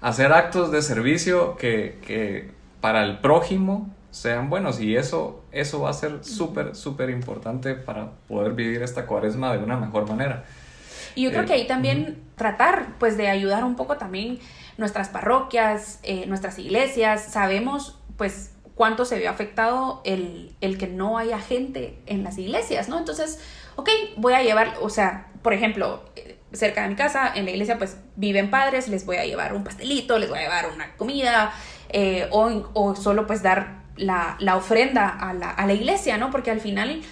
hacer 0.00 0.32
actos 0.32 0.70
de 0.70 0.80
servicio 0.82 1.56
que, 1.56 1.98
que 2.06 2.50
para 2.80 3.02
el 3.02 3.18
prójimo 3.18 3.90
sean 4.10 4.50
buenos. 4.50 4.80
Y 4.80 4.96
eso, 4.96 5.42
eso 5.52 5.80
va 5.82 5.90
a 5.90 5.92
ser 5.92 6.22
súper, 6.22 6.74
súper 6.74 7.10
importante 7.10 7.74
para 7.74 8.10
poder 8.28 8.52
vivir 8.52 8.82
esta 8.82 9.06
cuaresma 9.06 9.52
de 9.52 9.58
una 9.58 9.76
mejor 9.76 10.08
manera. 10.08 10.44
Y 11.14 11.24
yo 11.24 11.30
creo 11.30 11.44
que 11.44 11.54
ahí 11.54 11.62
eh, 11.62 11.66
también 11.66 12.22
tratar 12.36 12.94
pues 12.98 13.16
de 13.16 13.28
ayudar 13.28 13.64
un 13.64 13.74
poco 13.74 13.96
también 13.96 14.38
nuestras 14.78 15.08
parroquias, 15.08 15.98
eh, 16.02 16.26
nuestras 16.26 16.58
iglesias, 16.58 17.24
sabemos 17.24 17.98
pues 18.16 18.49
cuánto 18.80 19.04
se 19.04 19.18
vio 19.18 19.28
afectado 19.28 20.00
el, 20.04 20.56
que 20.78 20.86
no 20.86 21.18
haya 21.18 21.38
gente 21.38 21.98
en 22.06 22.24
las 22.24 22.38
iglesias, 22.38 22.88
¿no? 22.88 22.96
Entonces, 22.96 23.38
ok, 23.76 23.90
voy 24.16 24.32
a 24.32 24.42
llevar, 24.42 24.78
o 24.80 24.88
sea, 24.88 25.26
por 25.42 25.52
ejemplo, 25.52 26.02
eh, 26.16 26.38
cerca 26.54 26.84
de 26.84 26.88
mi 26.88 26.94
casa, 26.94 27.30
en 27.34 27.44
la 27.44 27.50
iglesia, 27.50 27.76
pues 27.76 27.98
viven 28.16 28.48
padres, 28.48 28.88
les 28.88 29.04
voy 29.04 29.18
a 29.18 29.26
llevar 29.26 29.52
un 29.52 29.64
pastelito, 29.64 30.18
les 30.18 30.30
voy 30.30 30.38
a 30.38 30.42
llevar 30.44 30.70
una 30.74 30.96
comida, 30.96 31.52
eh, 31.90 32.26
o, 32.30 32.96
solo 32.96 33.26
pues 33.26 33.42
dar 33.42 33.82
la, 33.98 34.38
ofrenda 34.56 35.10
a 35.10 35.34
la, 35.34 35.50
a 35.50 35.66
la, 35.66 35.74
iglesia, 35.74 36.16
¿no? 36.16 36.30
Porque 36.30 36.50
al 36.50 36.60
final 36.62 37.02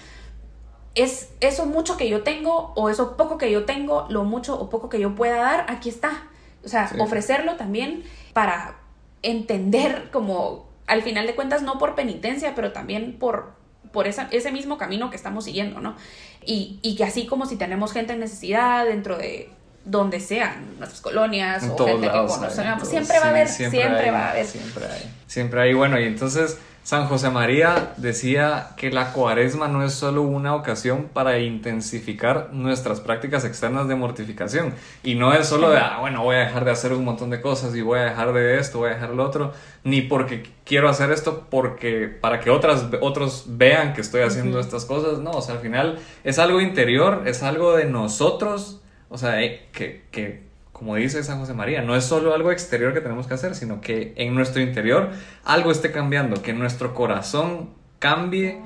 es 0.95 1.29
eso 1.39 1.67
mucho 1.67 1.97
que 1.97 2.09
yo 2.09 2.23
tengo 2.23 2.73
o 2.75 2.89
eso 2.89 3.15
poco 3.15 3.37
que 3.37 3.51
yo 3.51 3.65
tengo, 3.65 4.07
lo 4.09 4.23
mucho 4.23 4.59
o 4.59 4.71
poco 4.71 4.89
que 4.89 4.99
yo 4.99 5.13
pueda 5.13 5.37
dar, 5.37 5.65
aquí 5.69 5.89
está. 5.89 6.29
O 6.65 6.67
sea, 6.67 6.91
ofrecerlo 6.97 7.57
también 7.57 8.05
para 8.33 8.79
entender 9.21 10.09
como 10.11 10.68
al 10.89 11.03
final 11.03 11.27
de 11.27 11.35
cuentas 11.35 11.61
no 11.61 11.77
por 11.77 11.95
penitencia, 11.95 12.53
pero 12.55 12.71
también 12.73 13.17
por, 13.19 13.53
por 13.91 14.07
ese 14.07 14.51
mismo 14.51 14.77
camino 14.77 15.09
que 15.09 15.15
estamos 15.15 15.45
siguiendo, 15.45 15.79
¿no? 15.79 15.95
Y, 16.43 16.79
y, 16.81 16.95
que 16.95 17.03
así 17.03 17.27
como 17.27 17.45
si 17.45 17.57
tenemos 17.57 17.93
gente 17.93 18.13
en 18.13 18.19
necesidad 18.19 18.85
dentro 18.85 19.17
de 19.17 19.49
donde 19.85 20.19
sean, 20.19 20.77
nuestras 20.77 21.01
colonias 21.01 21.63
o 21.63 21.85
gente 21.85 22.07
que 22.07 22.25
conocemos, 22.27 22.87
siempre 22.87 23.19
va 23.19 23.25
a 23.25 23.29
haber, 23.29 23.47
siempre, 23.47 24.11
va 24.11 24.25
a 24.25 24.31
haber. 24.31 24.45
Siempre 24.45 24.85
hay. 24.85 25.15
Siempre 25.27 25.61
hay, 25.61 25.73
bueno, 25.73 25.99
y 25.99 26.05
entonces 26.05 26.57
San 26.89 27.05
José 27.05 27.29
María 27.29 27.93
decía 27.97 28.69
que 28.75 28.89
la 28.89 29.13
cuaresma 29.13 29.67
no 29.67 29.85
es 29.85 29.93
solo 29.93 30.23
una 30.23 30.55
ocasión 30.55 31.07
para 31.13 31.37
intensificar 31.37 32.49
nuestras 32.51 32.99
prácticas 32.99 33.45
externas 33.45 33.87
de 33.87 33.93
mortificación. 33.93 34.73
Y 35.03 35.13
no 35.13 35.31
es 35.31 35.45
solo 35.45 35.69
de, 35.69 35.77
ah, 35.77 35.99
bueno, 35.99 36.23
voy 36.23 36.37
a 36.37 36.39
dejar 36.39 36.65
de 36.65 36.71
hacer 36.71 36.93
un 36.93 37.05
montón 37.05 37.29
de 37.29 37.41
cosas 37.41 37.75
y 37.75 37.83
voy 37.83 37.99
a 37.99 38.05
dejar 38.05 38.33
de 38.33 38.57
esto, 38.57 38.79
voy 38.79 38.89
a 38.89 38.93
dejar 38.95 39.11
lo 39.11 39.23
otro, 39.23 39.53
ni 39.83 40.01
porque 40.01 40.49
quiero 40.65 40.89
hacer 40.89 41.11
esto 41.11 41.45
porque 41.51 42.07
para 42.07 42.39
que 42.39 42.49
otras, 42.49 42.87
otros 43.01 43.45
vean 43.49 43.93
que 43.93 44.01
estoy 44.01 44.23
haciendo 44.23 44.59
estas 44.59 44.85
cosas, 44.85 45.19
no, 45.19 45.29
o 45.29 45.41
sea, 45.43 45.53
al 45.53 45.61
final 45.61 45.99
es 46.23 46.39
algo 46.39 46.59
interior, 46.59 47.21
es 47.27 47.43
algo 47.43 47.75
de 47.77 47.85
nosotros, 47.85 48.81
o 49.09 49.17
sea, 49.19 49.43
eh, 49.43 49.67
que, 49.73 50.05
que 50.09 50.48
como 50.79 50.95
dice 50.95 51.23
San 51.23 51.39
José 51.39 51.53
María, 51.53 51.81
no 51.81 51.93
es 51.93 52.05
solo 52.05 52.33
algo 52.33 52.53
exterior 52.53 52.93
que 52.93 53.01
tenemos 53.01 53.27
que 53.27 53.33
hacer, 53.33 53.53
sino 53.53 53.81
que 53.81 54.13
en 54.15 54.33
nuestro 54.33 54.61
interior 54.61 55.09
algo 55.43 55.71
esté 55.71 55.91
cambiando, 55.91 56.41
que 56.41 56.53
nuestro 56.53 56.95
corazón 56.95 57.71
cambie 57.99 58.61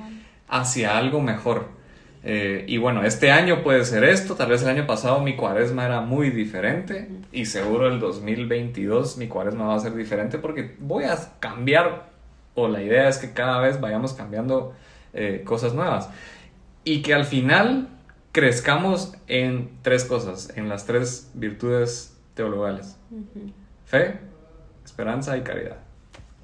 hacia 0.48 0.96
algo 0.96 1.20
mejor. 1.20 1.66
Eh, 2.22 2.64
y 2.68 2.78
bueno, 2.78 3.02
este 3.02 3.32
año 3.32 3.64
puede 3.64 3.84
ser 3.84 4.04
esto, 4.04 4.36
tal 4.36 4.50
vez 4.50 4.62
el 4.62 4.68
año 4.68 4.86
pasado 4.86 5.20
mi 5.20 5.34
cuaresma 5.34 5.84
era 5.84 6.00
muy 6.00 6.30
diferente 6.30 7.08
y 7.32 7.46
seguro 7.46 7.88
el 7.88 7.98
2022 7.98 9.18
mi 9.18 9.26
cuaresma 9.26 9.66
va 9.66 9.74
a 9.74 9.80
ser 9.80 9.94
diferente 9.94 10.38
porque 10.38 10.76
voy 10.78 11.04
a 11.04 11.18
cambiar, 11.40 12.10
o 12.54 12.68
la 12.68 12.80
idea 12.80 13.08
es 13.08 13.18
que 13.18 13.32
cada 13.32 13.58
vez 13.58 13.80
vayamos 13.80 14.12
cambiando 14.12 14.72
eh, 15.12 15.42
cosas 15.44 15.74
nuevas. 15.74 16.08
Y 16.84 17.02
que 17.02 17.12
al 17.12 17.24
final 17.24 17.88
crezcamos 18.34 19.14
en 19.28 19.70
tres 19.82 20.04
cosas, 20.04 20.52
en 20.56 20.68
las 20.68 20.86
tres 20.86 21.30
virtudes 21.34 22.18
teologales. 22.34 22.98
Fe, 23.86 24.18
esperanza 24.84 25.36
y 25.36 25.42
caridad. 25.42 25.76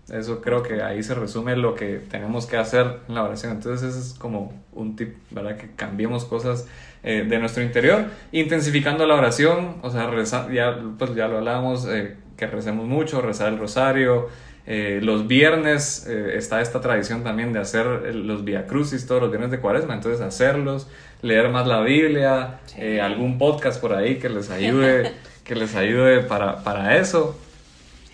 Eso 0.08 0.40
creo 0.40 0.62
que 0.62 0.82
ahí 0.82 1.02
se 1.02 1.16
resume 1.16 1.56
lo 1.56 1.74
que 1.74 1.98
tenemos 1.98 2.46
que 2.46 2.56
hacer 2.56 3.00
en 3.08 3.16
la 3.16 3.24
oración. 3.24 3.52
Entonces 3.52 3.90
ese 3.90 3.98
es 3.98 4.14
como 4.14 4.52
un 4.72 4.94
tip, 4.94 5.16
¿verdad? 5.30 5.56
Que 5.56 5.72
cambiemos 5.74 6.24
cosas 6.24 6.68
eh, 7.02 7.26
de 7.28 7.38
nuestro 7.40 7.64
interior, 7.64 8.04
intensificando 8.30 9.04
la 9.04 9.16
oración, 9.16 9.78
o 9.82 9.90
sea, 9.90 10.08
ya, 10.52 10.78
pues 10.96 11.14
ya 11.16 11.26
lo 11.26 11.38
hablábamos, 11.38 11.88
eh, 11.88 12.16
que 12.36 12.46
recemos 12.46 12.86
mucho, 12.86 13.20
rezar 13.20 13.52
el 13.52 13.58
rosario. 13.58 14.28
Eh, 14.72 15.00
los 15.02 15.26
viernes 15.26 16.06
está 16.06 16.60
esta 16.60 16.80
tradición 16.80 17.24
también 17.24 17.52
de 17.52 17.58
hacer 17.58 17.86
los 18.14 18.44
Via 18.44 18.68
Crucis 18.68 19.04
todos 19.04 19.20
los 19.20 19.30
viernes 19.32 19.50
de 19.50 19.58
cuaresma, 19.58 19.94
entonces 19.94 20.20
hacerlos, 20.20 20.86
leer 21.22 21.48
más 21.48 21.66
la 21.66 21.80
Biblia, 21.80 22.60
eh, 22.76 23.00
algún 23.00 23.38
podcast 23.38 23.80
por 23.80 23.94
ahí 23.94 24.18
que 24.18 24.28
les 24.28 24.50
ayude, 24.50 25.12
que 25.44 25.54
les 25.54 25.74
ayude 25.74 26.20
para, 26.20 26.62
para 26.62 26.96
eso. 26.96 27.38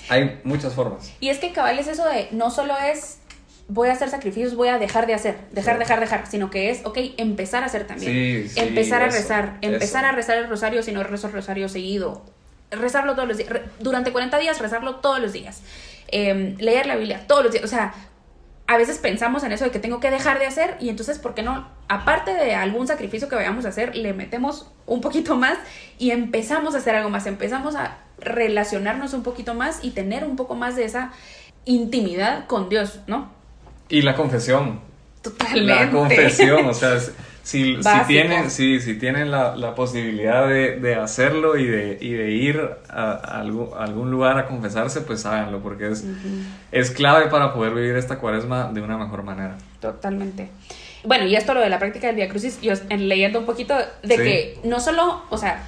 Hay 0.09 0.41
muchas 0.45 0.75
formas. 0.75 1.13
Y 1.21 1.29
es 1.29 1.39
que 1.39 1.53
cabal 1.53 1.79
es 1.79 1.89
eso 1.89 2.05
de, 2.09 2.29
no 2.33 2.51
solo 2.51 2.75
es 2.79 3.19
voy 3.69 3.89
a 3.89 3.93
hacer 3.93 4.09
sacrificios, 4.09 4.55
voy 4.55 4.69
a 4.69 4.79
dejar 4.79 5.07
de 5.09 5.15
hacer, 5.15 5.37
dejar, 5.51 5.79
dejar, 5.79 5.99
dejar, 5.99 6.27
sino 6.29 6.51
que 6.51 6.71
es, 6.71 6.87
ok, 6.87 6.99
empezar 7.17 7.65
a 7.65 7.67
hacer 7.67 7.85
también. 7.87 8.13
Sí, 8.13 8.49
sí, 8.49 8.61
empezar 8.61 9.03
a 9.03 9.07
eso, 9.07 9.17
rezar, 9.17 9.59
empezar 9.61 10.05
eso. 10.05 10.13
a 10.13 10.17
rezar 10.17 10.39
el 10.39 10.49
rosario 10.49 10.83
si 10.83 10.93
no 10.93 11.03
rezo 11.03 11.27
el 11.27 11.33
rosario 11.33 11.69
seguido. 11.69 12.25
Rezarlo 12.71 13.15
todos 13.15 13.29
los 13.29 13.37
días, 13.37 13.51
durante 13.81 14.13
40 14.13 14.39
días, 14.39 14.61
rezarlo 14.61 14.97
todos 14.97 15.21
los 15.21 15.33
días. 15.33 15.63
Em, 16.09 16.57
leer 16.59 16.87
la 16.87 16.97
Biblia 16.97 17.27
todos 17.27 17.45
los 17.45 17.53
días, 17.53 17.65
o 17.65 17.69
sea, 17.69 17.95
a 18.69 18.77
veces 18.77 18.99
pensamos 18.99 19.45
en 19.45 19.53
eso 19.53 19.65
de 19.65 19.71
que 19.71 19.79
tengo 19.79 20.01
que 20.01 20.11
dejar 20.11 20.39
de 20.39 20.47
hacer 20.47 20.77
y 20.81 20.89
entonces, 20.89 21.19
¿por 21.19 21.35
qué 21.35 21.43
no? 21.43 21.69
Aparte 21.89 22.35
de 22.35 22.55
algún 22.55 22.87
sacrificio 22.87 23.29
que 23.29 23.37
vayamos 23.37 23.65
a 23.65 23.69
hacer, 23.69 23.97
le 23.97 24.13
metemos 24.13 24.71
un 24.87 25.01
poquito 25.01 25.37
más 25.37 25.57
y 25.99 26.11
empezamos 26.11 26.75
a 26.75 26.79
hacer 26.79 26.97
algo 26.97 27.11
más, 27.11 27.27
empezamos 27.27 27.77
a 27.77 27.99
relacionarnos 28.19 29.13
un 29.13 29.23
poquito 29.23 29.55
más 29.55 29.81
y 29.83 29.91
tener 29.91 30.25
un 30.25 30.37
poco 30.37 30.55
más 30.55 30.75
de 30.75 30.85
esa 30.85 31.13
intimidad 31.65 32.47
con 32.47 32.69
Dios, 32.69 33.01
¿no? 33.07 33.31
Y 33.89 34.03
la 34.03 34.15
confesión. 34.15 34.81
Totalmente. 35.23 35.67
La 35.67 35.91
confesión, 35.91 36.67
o 36.67 36.75
sea, 36.75 36.99
si, 37.47 37.77
si 37.81 37.89
tienen, 38.09 38.51
si, 38.51 38.81
si 38.81 38.95
tienen 38.99 39.31
la, 39.31 39.55
la 39.55 39.77
posibilidad 39.77 40.49
de, 40.49 40.81
de 40.81 40.97
hacerlo 40.97 41.57
y 41.57 41.65
de, 41.65 41.97
y 42.01 42.11
de 42.13 42.31
ir 42.33 42.61
a, 42.89 43.13
a 43.13 43.41
algún, 43.41 43.71
a 43.79 43.85
algún 43.85 44.11
lugar 44.11 44.37
a 44.37 44.47
confesarse, 44.47 45.03
pues 45.03 45.25
háganlo, 45.27 45.61
porque 45.61 45.89
es, 45.93 46.05
es 46.73 46.91
clave 46.91 47.27
para 47.29 47.55
poder 47.55 47.73
vivir 47.75 47.95
esta 47.97 48.19
cuaresma 48.19 48.73
de 48.73 48.81
una 48.81 48.99
mejor 48.99 49.23
manera. 49.23 49.57
Totalmente. 49.81 50.49
Bueno, 51.05 51.25
y 51.27 51.37
esto 51.37 51.55
lo 51.55 51.61
de 51.61 51.71
la 51.71 51.79
práctica 51.79 52.09
del 52.09 52.17
Via 52.17 52.29
Crucis, 52.29 52.61
yo 52.63 52.73
en- 52.89 53.09
leyendo 53.09 53.39
un 53.39 53.47
poquito 53.47 53.77
de 54.03 54.17
Sí. 54.17 54.23
que 54.23 54.59
no 54.65 54.81
solo, 54.81 55.23
o 55.31 55.39
sea, 55.39 55.63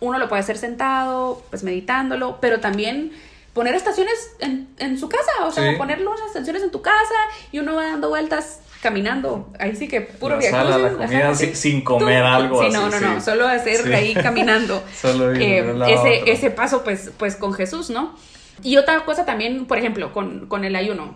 uno 0.00 0.18
lo 0.18 0.28
puede 0.28 0.40
hacer 0.40 0.58
sentado, 0.58 1.42
pues 1.50 1.62
meditándolo, 1.62 2.38
pero 2.40 2.58
también 2.58 3.12
poner 3.52 3.76
estaciones 3.76 4.32
en, 4.40 4.66
en 4.78 4.98
su 4.98 5.08
casa, 5.08 5.30
o 5.44 5.52
sea, 5.52 5.70
Sí. 5.70 5.76
poner 5.78 6.00
unas 6.04 6.20
estaciones 6.26 6.64
en 6.64 6.72
tu 6.72 6.82
casa 6.82 7.14
y 7.52 7.60
uno 7.60 7.76
va 7.76 7.84
dando 7.84 8.08
vueltas 8.08 8.62
caminando. 8.82 9.52
Ahí 9.58 9.76
sí 9.76 9.88
que 9.88 10.00
puro 10.00 10.36
La 10.36 10.42
sala, 10.50 10.78
la 10.78 10.92
comida 10.92 11.34
sin- 11.34 11.54
sin 11.56 11.80
comer 11.82 12.22
Tú- 12.22 12.26
algo 12.28 12.60
Sí, 12.60 12.66
así, 12.68 12.74
no, 12.76 12.88
no, 12.90 12.98
sí. 12.98 13.04
no, 13.04 13.20
solo 13.20 13.46
hacer 13.48 13.82
Sí. 13.84 13.92
ahí 13.92 14.14
caminando. 14.14 14.82
Solo 15.00 15.34
ir 15.34 15.42
Eh, 15.42 15.74
ese, 15.88 16.30
ese 16.30 16.50
paso 16.50 16.82
pues, 16.84 17.10
pues 17.18 17.36
con 17.36 17.52
Jesús, 17.52 17.90
¿no? 17.90 18.14
Y 18.62 18.76
otra 18.76 19.04
cosa 19.04 19.24
también, 19.24 19.66
por 19.66 19.78
ejemplo, 19.78 20.12
con, 20.12 20.46
con 20.46 20.64
el 20.64 20.76
ayuno. 20.76 21.14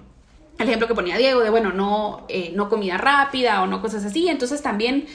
El 0.58 0.68
ejemplo 0.68 0.86
que 0.86 0.94
ponía 0.94 1.16
Diego 1.18 1.40
de, 1.40 1.50
bueno, 1.50 1.72
no, 1.72 2.24
eh, 2.28 2.52
no 2.54 2.68
comida 2.68 2.96
rápida 2.96 3.62
o 3.62 3.66
no 3.66 3.82
cosas 3.82 4.04
así. 4.04 4.28
Entonces 4.28 4.62
también, 4.62 5.06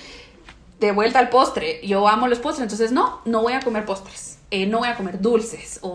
de 0.79 0.91
vuelta 0.91 1.19
al 1.19 1.29
postre, 1.29 1.79
yo 1.85 2.07
amo 2.07 2.27
los 2.27 2.39
postres, 2.39 2.63
entonces 2.63 2.91
no, 2.91 3.21
no 3.25 3.41
voy 3.41 3.53
a 3.53 3.59
comer 3.61 3.85
postres. 3.85 4.37
eh, 4.51 4.65
no 4.65 4.79
voy 4.79 4.87
a 4.87 4.95
comer 4.95 5.21
dulces 5.21 5.77
o, 5.83 5.89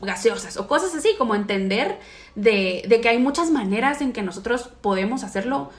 o 0.00 0.04
gaseosas 0.06 0.56
o 0.56 0.66
cosas 0.66 0.94
así, 0.94 1.10
como 1.18 1.34
entender 1.34 1.98
de, 2.34 2.82
de 2.88 3.00
que 3.02 3.10
hay 3.10 3.18
muchas 3.18 3.50
maneras 3.50 4.00
en 4.00 4.12
que 4.14 4.22
nosotros 4.22 4.70
podemos 4.80 5.24
hacerlo. 5.24 5.70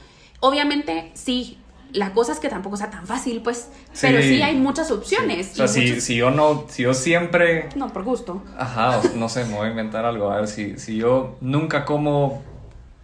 Obviamente, 0.42 1.12
sí, 1.16 1.58
la 1.92 2.14
cosa 2.14 2.34
es 2.34 2.40
que 2.40 2.50
tampoco 2.50 2.78
sea 2.78 2.90
tan 2.92 3.06
fácil, 3.08 3.42
pues, 3.42 3.70
pero 4.02 4.22
sí 4.22 4.42
hay 4.42 4.56
muchas 4.56 4.92
opciones. 4.92 5.52
O 5.54 5.56
sea, 5.56 5.68
si, 5.68 6.00
si 6.02 6.16
yo 6.16 6.30
no, 6.32 6.66
si 6.70 6.84
yo 6.84 6.94
siempre 6.94 7.70
No, 7.76 7.92
por 7.92 8.04
gusto. 8.04 8.44
Ajá, 8.58 9.02
no 9.16 9.28
sé, 9.28 9.46
me 9.46 9.56
voy 9.56 9.68
a 9.68 9.70
inventar 9.72 10.06
algo. 10.06 10.32
A 10.32 10.38
ver, 10.38 10.48
si, 10.48 10.78
si 10.78 10.98
yo 10.98 11.36
nunca 11.42 11.86
como 11.86 12.44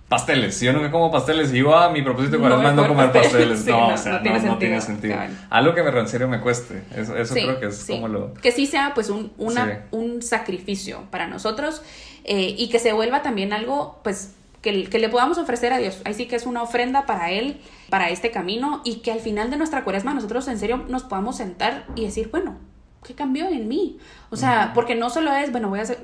pasteles, 0.07 0.55
si 0.55 0.65
yo 0.67 0.71
nunca 0.73 0.91
como 0.91 1.11
pasteles 1.11 1.49
y 1.49 1.53
digo, 1.53 1.75
ah, 1.75 1.89
mi 1.89 2.03
propósito 2.03 2.37
No 2.37 2.41
cuaresma 2.43 2.69
es 2.69 2.75
no 2.75 2.87
comer 2.87 3.11
pasteles. 3.11 3.59
Sí, 3.65 3.71
no, 3.71 3.87
no, 3.87 3.93
o 3.95 3.97
sea, 3.97 4.11
no 4.13 4.21
tiene 4.21 4.39
no 4.41 4.57
tiene 4.59 4.81
sentido. 4.81 5.15
Algo 5.49 5.73
que 5.73 5.81
me 5.83 5.99
en 5.99 6.07
serio 6.07 6.27
me 6.27 6.39
cueste. 6.39 6.83
Eso, 6.95 7.17
eso 7.17 7.33
creo 7.33 7.59
que 7.59 7.65
es 7.67 7.85
como 7.85 8.07
lo. 8.07 8.33
Que 8.35 8.51
sí 8.51 8.67
sea 8.67 8.91
pues 8.93 9.09
un, 9.09 9.31
una- 9.37 9.85
un 9.91 10.21
sacrificio 10.21 11.01
para 11.09 11.25
nosotros 11.27 11.81
eh, 12.23 12.53
y 12.57 12.69
que 12.69 12.77
se 12.79 12.93
vuelva 12.93 13.23
también 13.23 13.51
algo 13.51 13.99
pues 14.03 14.35
que, 14.65 14.89
que 14.89 14.99
le 14.99 15.09
podamos 15.09 15.37
ofrecer 15.37 15.71
a 15.71 15.77
Dios. 15.77 16.01
Ahí 16.03 16.15
sí 16.15 16.25
que 16.25 16.35
es 16.35 16.47
una 16.47 16.63
ofrenda 16.63 17.05
para 17.05 17.29
Él, 17.29 17.61
para 17.89 18.09
este 18.09 18.31
camino 18.31 18.81
y 18.83 18.95
que 18.97 19.11
al 19.11 19.19
final 19.19 19.51
de 19.51 19.57
nuestra 19.57 19.83
cuaresma 19.83 20.13
nosotros 20.13 20.47
en 20.47 20.57
serio 20.57 20.83
nos 20.89 21.03
podamos 21.03 21.37
sentar 21.37 21.85
y 21.95 22.03
decir, 22.03 22.29
bueno, 22.31 22.57
¿qué 23.03 23.13
cambió 23.13 23.47
en 23.47 23.67
mí? 23.67 23.99
O 24.31 24.35
sea, 24.35 24.71
porque 24.73 24.95
no 24.95 25.11
solo 25.11 25.31
es, 25.33 25.51
bueno, 25.51 25.69
voy 25.69 25.79
a 25.79 25.83
hacer, 25.83 25.99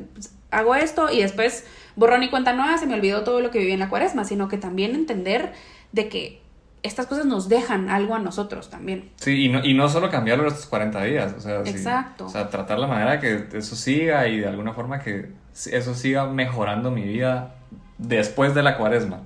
hago 0.52 0.76
esto 0.76 1.12
y 1.12 1.22
después 1.22 1.66
borrón 1.96 2.22
y 2.22 2.30
cuenta 2.30 2.54
nueva, 2.54 2.78
se 2.78 2.86
me 2.86 2.94
olvidó 2.94 3.24
todo 3.24 3.42
lo 3.42 3.50
que 3.50 3.60
viví 3.60 3.72
en 3.72 3.80
la 3.80 3.90
cuaresma, 3.90 4.24
sino 4.24 4.48
que 4.48 4.58
también 4.58 4.94
entender 4.94 5.54
de 5.92 6.08
que 6.08 6.42
estas 6.84 7.08
cosas 7.08 7.26
nos 7.26 7.50
dejan 7.50 7.90
algo 7.90 8.16
a 8.16 8.20
nosotros 8.20 8.70
también. 8.70 9.10
Sí, 9.16 9.46
y 9.46 9.50
no, 9.50 9.64
y 9.64 9.74
no 9.74 9.90
solo 9.90 10.10
cambiarlo 10.10 10.48
estos 10.48 10.66
40 10.68 11.04
días. 11.04 11.34
O 11.38 11.42
sea, 11.42 11.64
sí, 11.64 11.72
Exacto. 11.72 12.26
o 12.26 12.30
sea, 12.30 12.50
tratar 12.50 12.80
la 12.80 12.88
manera 12.88 13.20
que 13.20 13.48
eso 13.54 13.76
siga 13.76 14.28
y 14.28 14.40
de 14.40 14.48
alguna 14.48 14.74
forma 14.74 15.00
que 15.00 15.32
eso 15.54 15.94
siga 15.94 16.28
mejorando 16.28 16.92
mi 16.92 17.04
vida 17.04 17.56
después 18.02 18.54
de 18.54 18.64
la 18.64 18.78
cuaresma. 18.78 19.22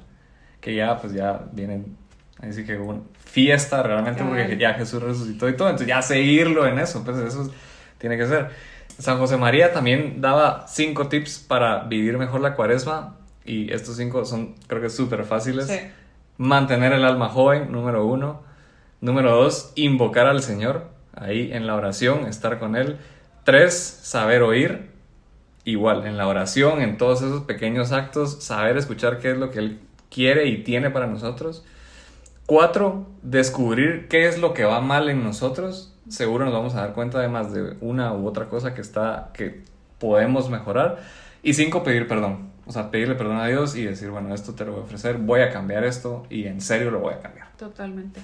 Que 0.62 0.76
ya, 0.76 0.98
pues 1.00 1.14
ya 1.14 1.46
vienen. 1.52 1.98
Así 2.40 2.66
que 2.66 2.78
una 2.78 3.02
fiesta 3.24 3.82
realmente 3.82 4.24
porque 4.24 4.44
Cabal. 4.44 4.58
ya 4.58 4.74
Jesús 4.74 5.02
resucitó 5.02 5.50
y 5.50 5.56
todo. 5.56 5.70
Entonces 5.70 5.88
ya 5.88 6.02
seguirlo 6.02 6.68
en 6.68 6.80
eso, 6.80 7.04
pues 7.04 7.18
eso 7.18 7.52
tiene 7.98 8.18
que 8.18 8.28
ser. 8.28 8.50
San 9.00 9.18
José 9.18 9.38
María 9.38 9.74
también 9.74 10.22
daba 10.22 10.66
cinco 10.68 11.08
tips 11.08 11.40
para 11.40 11.84
vivir 11.84 12.18
mejor 12.18 12.42
la 12.42 12.56
cuaresma. 12.56 13.18
Y 13.44 13.72
estos 13.72 13.98
cinco 13.98 14.26
son, 14.26 14.56
creo 14.68 14.82
que, 14.82 14.90
súper 14.90 15.24
fáciles. 15.24 15.68
Sí. 15.68 15.80
Mantener 16.38 16.94
el 16.94 17.06
alma 17.06 17.30
joven, 17.30 17.72
número 17.72 18.06
uno. 18.06 18.44
Número 19.02 19.36
dos, 19.36 19.72
invocar 19.76 20.28
al 20.28 20.42
Señor. 20.42 20.90
Ahí 21.14 21.52
en 21.54 21.68
la 21.68 21.76
oración, 21.76 22.26
estar 22.26 22.60
con 22.60 22.76
Él. 22.76 22.98
Tres, 23.44 23.76
saber 23.76 24.42
oír. 24.42 24.95
Igual, 25.66 26.06
en 26.06 26.16
la 26.16 26.28
oración, 26.28 26.80
en 26.82 26.98
todos 26.98 27.24
esos 27.24 27.42
pequeños 27.42 27.92
actos, 27.92 28.44
saber 28.44 28.78
escuchar 28.78 29.18
qué 29.18 29.32
es 29.32 29.38
lo 29.38 29.50
que 29.50 29.60
Él 29.60 29.80
quiere 30.12 30.46
y 30.46 30.64
tiene 30.64 30.92
para 30.92 31.08
nosotros. 31.08 31.66
Cuatro, 32.46 33.08
descubrir 33.24 34.08
qué 34.08 34.28
es 34.28 34.38
lo 34.38 34.54
que 34.54 34.64
va 34.64 34.80
mal 34.80 35.10
en 35.10 35.24
nosotros. 35.24 35.94
Seguro 36.08 36.46
nos 36.46 36.54
vamos 36.54 36.76
a 36.76 36.82
dar 36.82 36.94
cuenta 36.94 37.20
de 37.20 37.28
más 37.30 37.52
de 37.52 37.78
una 37.82 38.14
u 38.14 38.28
otra 38.28 38.46
cosa 38.48 38.76
que 38.76 38.82
está, 38.82 39.32
que 39.34 39.64
podemos 39.98 40.52
mejorar. 40.52 41.00
Y 41.42 41.56
cinco, 41.56 41.82
pedir 41.82 42.08
perdón. 42.08 42.52
O 42.68 42.72
sea, 42.72 42.92
pedirle 42.92 43.16
perdón 43.16 43.38
a 43.38 43.48
Dios 43.48 43.76
y 43.76 43.84
decir, 43.84 44.12
bueno, 44.12 44.34
esto 44.36 44.54
te 44.54 44.66
lo 44.66 44.74
voy 44.74 44.82
a 44.82 44.84
ofrecer, 44.84 45.18
voy 45.18 45.42
a 45.42 45.52
cambiar 45.52 45.84
esto 45.84 46.28
y 46.30 46.46
en 46.46 46.62
serio 46.62 46.92
lo 46.92 47.00
voy 47.00 47.16
a 47.16 47.20
cambiar. 47.20 47.48
Totalmente. 47.58 48.22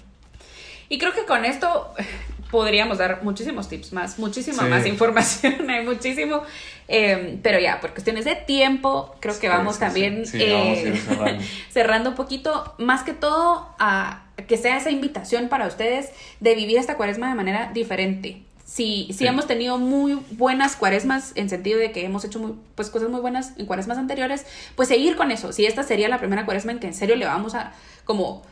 Y 0.91 0.97
creo 0.97 1.13
que 1.13 1.23
con 1.25 1.45
esto 1.45 1.93
podríamos 2.51 2.97
dar 2.97 3.23
muchísimos 3.23 3.69
tips 3.69 3.93
más, 3.93 4.19
muchísima 4.19 4.63
Sí. 4.63 4.69
más 4.69 4.85
información, 4.85 5.69
hay 5.69 5.85
muchísimo. 5.85 6.41
eh, 6.89 7.39
pero 7.41 7.59
ya, 7.59 7.79
por 7.79 7.91
cuestiones 7.91 8.25
de 8.25 8.35
tiempo, 8.35 9.15
creo 9.21 9.33
que 9.35 9.39
Sí, 9.41 9.47
vamos 9.47 9.75
sí, 9.75 9.79
también 9.79 10.15
vamos 10.17 10.33
eh, 10.33 11.01
cerrando. 11.07 11.43
cerrando 11.71 12.09
un 12.09 12.15
poquito, 12.17 12.75
más 12.77 13.03
que 13.03 13.13
todo 13.13 13.69
a 13.79 14.23
que 14.49 14.57
sea 14.57 14.75
esa 14.75 14.89
invitación 14.91 15.47
para 15.47 15.65
ustedes 15.67 16.09
de 16.41 16.55
vivir 16.55 16.77
esta 16.77 16.97
cuaresma 16.97 17.29
de 17.29 17.35
manera 17.35 17.71
diferente. 17.73 18.41
Si, 18.65 19.07
si 19.13 19.27
hemos 19.27 19.47
tenido 19.47 19.77
muy 19.77 20.19
buenas 20.31 20.75
cuaresmas, 20.75 21.31
en 21.35 21.49
sentido 21.49 21.77
de 21.79 21.91
que 21.93 22.03
hemos 22.05 22.25
hecho 22.25 22.39
muy, 22.39 22.53
pues, 22.75 22.89
cosas 22.89 23.09
muy 23.09 23.21
buenas 23.21 23.53
en 23.57 23.65
cuaresmas 23.65 23.97
anteriores, 23.97 24.45
pues 24.75 24.87
seguir 24.89 25.15
con 25.15 25.29
eso. 25.31 25.53
Si 25.53 25.65
esta 25.65 25.83
sería 25.83 26.09
la 26.09 26.17
primera 26.19 26.43
cuaresma 26.45 26.71
en 26.73 26.79
que 26.79 26.87
en 26.87 26.93
serio 26.93 27.15
le 27.15 27.25
vamos 27.25 27.53
a 27.55 27.71
como 28.05 28.43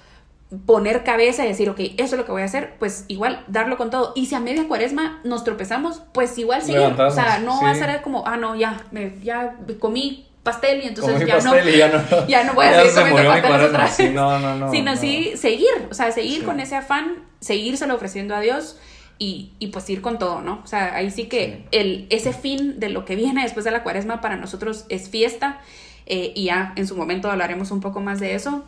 poner 0.66 1.04
cabeza 1.04 1.46
y 1.46 1.50
decir, 1.50 1.70
ok, 1.70 1.80
eso 1.98 2.16
es 2.16 2.18
lo 2.18 2.26
que 2.26 2.32
voy 2.32 2.42
a 2.42 2.46
hacer, 2.46 2.76
pues 2.80 3.06
igual 3.08 3.44
darlo 3.48 3.78
con 3.78 3.90
todo. 3.92 4.14
Y 4.16 4.26
si 4.26 4.36
a 4.36 4.40
media 4.40 4.68
cuaresma 4.68 5.22
nos 5.24 5.44
tropezamos, 5.44 6.02
pues 6.14 6.38
igual 6.38 6.62
seguir. 6.64 6.80
O 7.00 7.12
sea, 7.12 7.40
no 7.40 7.60
sí. 7.60 7.66
va 7.66 7.72
a 7.72 7.76
ser 7.76 8.02
como, 8.02 8.26
ah, 8.26 8.38
no, 8.38 8.56
ya, 8.56 8.84
me, 8.92 9.14
ya 9.22 9.58
comí 9.80 10.26
pastel 10.42 10.84
y 10.84 10.88
entonces 10.88 11.20
ya 11.28 11.36
pastel 11.36 11.64
no 11.64 11.70
y 11.70 11.78
ya 11.78 11.88
no. 11.90 12.28
ya 12.28 12.44
no 12.46 12.54
voy 12.54 12.66
a 12.66 12.74
seguir 12.74 12.92
se 12.92 13.00
comiendo 13.02 13.30
pasteles 13.32 13.68
otra 13.70 13.88
Sí, 13.88 14.04
vez. 14.04 14.14
no, 14.14 14.40
no, 14.40 14.56
no. 14.56 14.72
sino 14.72 14.92
no. 14.96 14.98
sí 15.00 15.34
seguir, 15.36 15.70
o 15.92 15.94
sea, 15.94 16.12
seguir 16.12 16.40
Sí. 16.40 16.46
con 16.46 16.60
ese 16.60 16.76
afán, 16.76 17.24
seguírselo 17.42 17.94
ofreciendo 17.94 18.36
a 18.36 18.40
Dios 18.40 18.80
y, 19.20 19.52
y 19.60 19.68
pues 19.68 19.88
ir 19.90 20.02
con 20.02 20.18
todo, 20.18 20.42
¿no? 20.42 20.62
O 20.64 20.68
sea, 20.68 20.96
ahí 20.96 21.12
sí 21.12 21.26
que 21.26 21.46
Sí. 21.72 21.78
el, 21.78 22.08
ese 22.10 22.34
fin 22.34 22.80
de 22.80 22.90
lo 22.90 23.06
que 23.06 23.16
viene 23.16 23.44
después 23.44 23.66
de 23.66 23.72
la 23.72 23.84
cuaresma 23.84 24.22
para 24.22 24.38
nosotros 24.38 24.86
es 24.90 25.10
fiesta 25.10 25.60
eh, 26.08 26.32
y 26.36 26.46
ya 26.46 26.74
en 26.76 26.88
su 26.88 26.96
momento 26.96 27.30
hablaremos 27.30 27.70
un 27.70 27.82
poco 27.82 28.00
más 28.00 28.20
de 28.20 28.34
eso. 28.34 28.64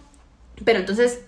Pero 0.63 0.77
entonces, 0.77 1.21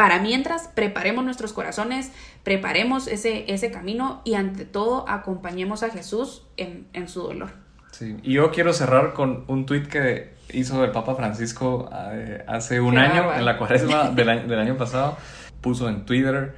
para 0.00 0.18
mientras, 0.18 0.66
preparemos 0.68 1.26
nuestros 1.26 1.52
corazones, 1.52 2.10
preparemos 2.42 3.06
ese, 3.06 3.44
ese 3.52 3.70
camino 3.70 4.22
y 4.24 4.32
ante 4.32 4.64
todo 4.64 5.06
acompañemos 5.06 5.82
a 5.82 5.90
Jesús 5.90 6.46
en, 6.56 6.86
en 6.94 7.06
su 7.06 7.20
dolor. 7.20 7.50
Sí, 7.90 8.16
y 8.22 8.32
yo 8.32 8.50
quiero 8.50 8.72
cerrar 8.72 9.12
con 9.12 9.44
un 9.46 9.66
tuit 9.66 9.86
que 9.88 10.32
hizo 10.54 10.82
el 10.86 10.90
Papa 10.90 11.16
Francisco 11.16 11.90
eh, 12.14 12.42
hace 12.48 12.80
un 12.80 12.94
Qué 12.94 13.00
año, 13.00 13.30
en 13.34 13.44
la 13.44 13.58
cuaresma 13.58 14.08
del 14.14 14.30
año, 14.30 14.48
del 14.48 14.58
año 14.58 14.78
pasado. 14.78 15.18
Puso 15.60 15.86
en 15.90 16.06
Twitter, 16.06 16.54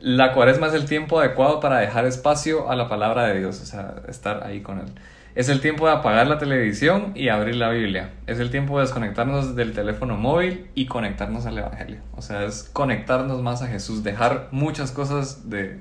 la 0.00 0.32
cuaresma 0.32 0.68
es 0.68 0.72
el 0.72 0.86
tiempo 0.86 1.20
adecuado 1.20 1.60
para 1.60 1.80
dejar 1.80 2.06
espacio 2.06 2.70
a 2.70 2.76
la 2.76 2.88
palabra 2.88 3.26
de 3.26 3.40
Dios, 3.40 3.60
o 3.60 3.66
sea, 3.66 3.96
estar 4.08 4.42
ahí 4.42 4.62
con 4.62 4.78
Él. 4.78 4.86
Es 5.36 5.50
el 5.50 5.60
tiempo 5.60 5.86
de 5.86 5.92
apagar 5.92 6.26
la 6.28 6.38
televisión 6.38 7.12
y 7.14 7.28
abrir 7.28 7.56
la 7.56 7.68
Biblia. 7.68 8.14
Es 8.26 8.40
el 8.40 8.50
tiempo 8.50 8.78
de 8.78 8.86
desconectarnos 8.86 9.54
del 9.54 9.74
teléfono 9.74 10.16
móvil 10.16 10.70
y 10.74 10.86
conectarnos 10.86 11.44
al 11.44 11.58
Evangelio. 11.58 12.00
O 12.16 12.22
sea, 12.22 12.44
es 12.44 12.70
conectarnos 12.72 13.42
más 13.42 13.60
a 13.60 13.66
Jesús, 13.66 14.02
dejar 14.02 14.48
muchas 14.50 14.92
cosas 14.92 15.50
de 15.50 15.78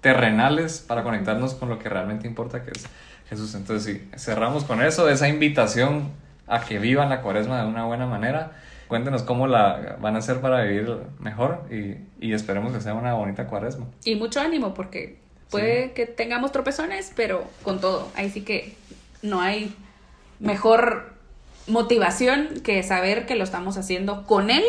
terrenales 0.00 0.80
para 0.80 1.04
conectarnos 1.04 1.54
con 1.54 1.68
lo 1.68 1.78
que 1.78 1.88
realmente 1.88 2.26
importa, 2.26 2.64
que 2.64 2.72
es 2.72 2.84
Jesús. 3.28 3.54
Entonces, 3.54 3.84
sí, 3.84 4.10
cerramos 4.18 4.64
con 4.64 4.82
eso, 4.82 5.08
esa 5.08 5.28
invitación 5.28 6.10
a 6.48 6.62
que 6.62 6.80
vivan 6.80 7.08
la 7.08 7.22
cuaresma 7.22 7.62
de 7.62 7.68
una 7.68 7.84
buena 7.84 8.06
manera. 8.06 8.56
Cuéntenos 8.88 9.22
cómo 9.22 9.46
la 9.46 9.98
van 10.00 10.16
a 10.16 10.18
hacer 10.18 10.40
para 10.40 10.62
vivir 10.62 10.96
mejor 11.20 11.62
y, 11.70 11.98
y 12.18 12.32
esperemos 12.32 12.72
que 12.72 12.80
sea 12.80 12.94
una 12.94 13.14
bonita 13.14 13.46
cuaresma. 13.46 13.86
Y 14.04 14.16
mucho 14.16 14.40
ánimo 14.40 14.74
porque 14.74 15.20
puede 15.48 15.92
que 15.92 16.06
tengamos 16.06 16.50
tropezones, 16.50 17.12
pero 17.14 17.44
con 17.62 17.80
todo. 17.80 18.08
Ahí 18.16 18.30
sí 18.30 18.42
que 18.42 18.74
no 19.26 19.40
hay 19.40 19.74
mejor 20.38 21.14
motivación 21.66 22.60
que 22.62 22.82
saber 22.82 23.26
que 23.26 23.34
lo 23.34 23.44
estamos 23.44 23.76
haciendo 23.76 24.24
con 24.24 24.50
él 24.50 24.64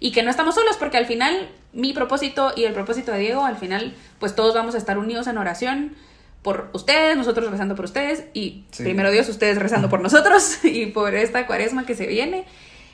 y 0.00 0.12
que 0.12 0.22
no 0.22 0.30
estamos 0.30 0.54
solos 0.54 0.76
porque 0.78 0.96
al 0.96 1.06
final 1.06 1.48
mi 1.72 1.92
propósito 1.92 2.52
y 2.56 2.64
el 2.64 2.72
propósito 2.72 3.12
de 3.12 3.18
Diego, 3.18 3.44
al 3.44 3.56
final 3.56 3.94
pues 4.18 4.34
todos 4.34 4.54
vamos 4.54 4.74
a 4.74 4.78
estar 4.78 4.98
unidos 4.98 5.26
en 5.26 5.38
oración 5.38 5.96
por 6.42 6.70
ustedes, 6.72 7.16
nosotros 7.16 7.50
rezando 7.50 7.74
por 7.74 7.84
ustedes 7.84 8.24
y 8.32 8.64
primero 8.76 9.10
Dios, 9.10 9.28
ustedes 9.28 9.58
rezando 9.58 9.88
por 9.88 10.00
nosotros 10.00 10.58
y 10.64 10.86
por 10.86 11.14
esta 11.14 11.46
cuaresma 11.46 11.84
que 11.84 11.94
se 11.94 12.06
viene. 12.06 12.44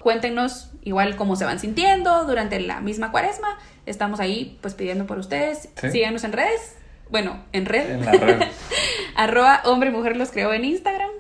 Cuéntenos 0.00 0.70
igual 0.82 1.16
cómo 1.16 1.34
se 1.36 1.44
van 1.46 1.58
sintiendo 1.58 2.24
durante 2.24 2.60
la 2.60 2.80
misma 2.80 3.10
cuaresma. 3.10 3.58
Estamos 3.86 4.20
ahí 4.20 4.58
pues 4.60 4.74
pidiendo 4.74 5.06
por 5.06 5.18
ustedes. 5.18 5.70
Síganos 5.90 6.24
en 6.24 6.32
redes. 6.32 6.76
Bueno, 7.10 7.44
en 7.52 7.66
red. 7.66 7.90
En 7.90 8.04
la 8.04 8.12
red. 8.12 8.42
Arroba 9.16 9.62
hombre 9.64 9.90
mujer 9.90 10.16
los 10.16 10.30
creó 10.30 10.52
en 10.52 10.64
Instagram. 10.64 11.10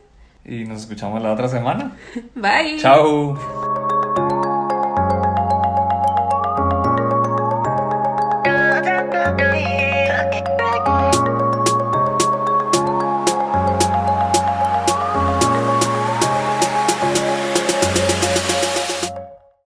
Y 0.44 0.64
nos 0.64 0.82
escuchamos 0.82 1.22
la 1.22 1.32
otra 1.32 1.48
semana. 1.48 1.92
Bye. 2.34 2.78
Chao. 2.78 3.38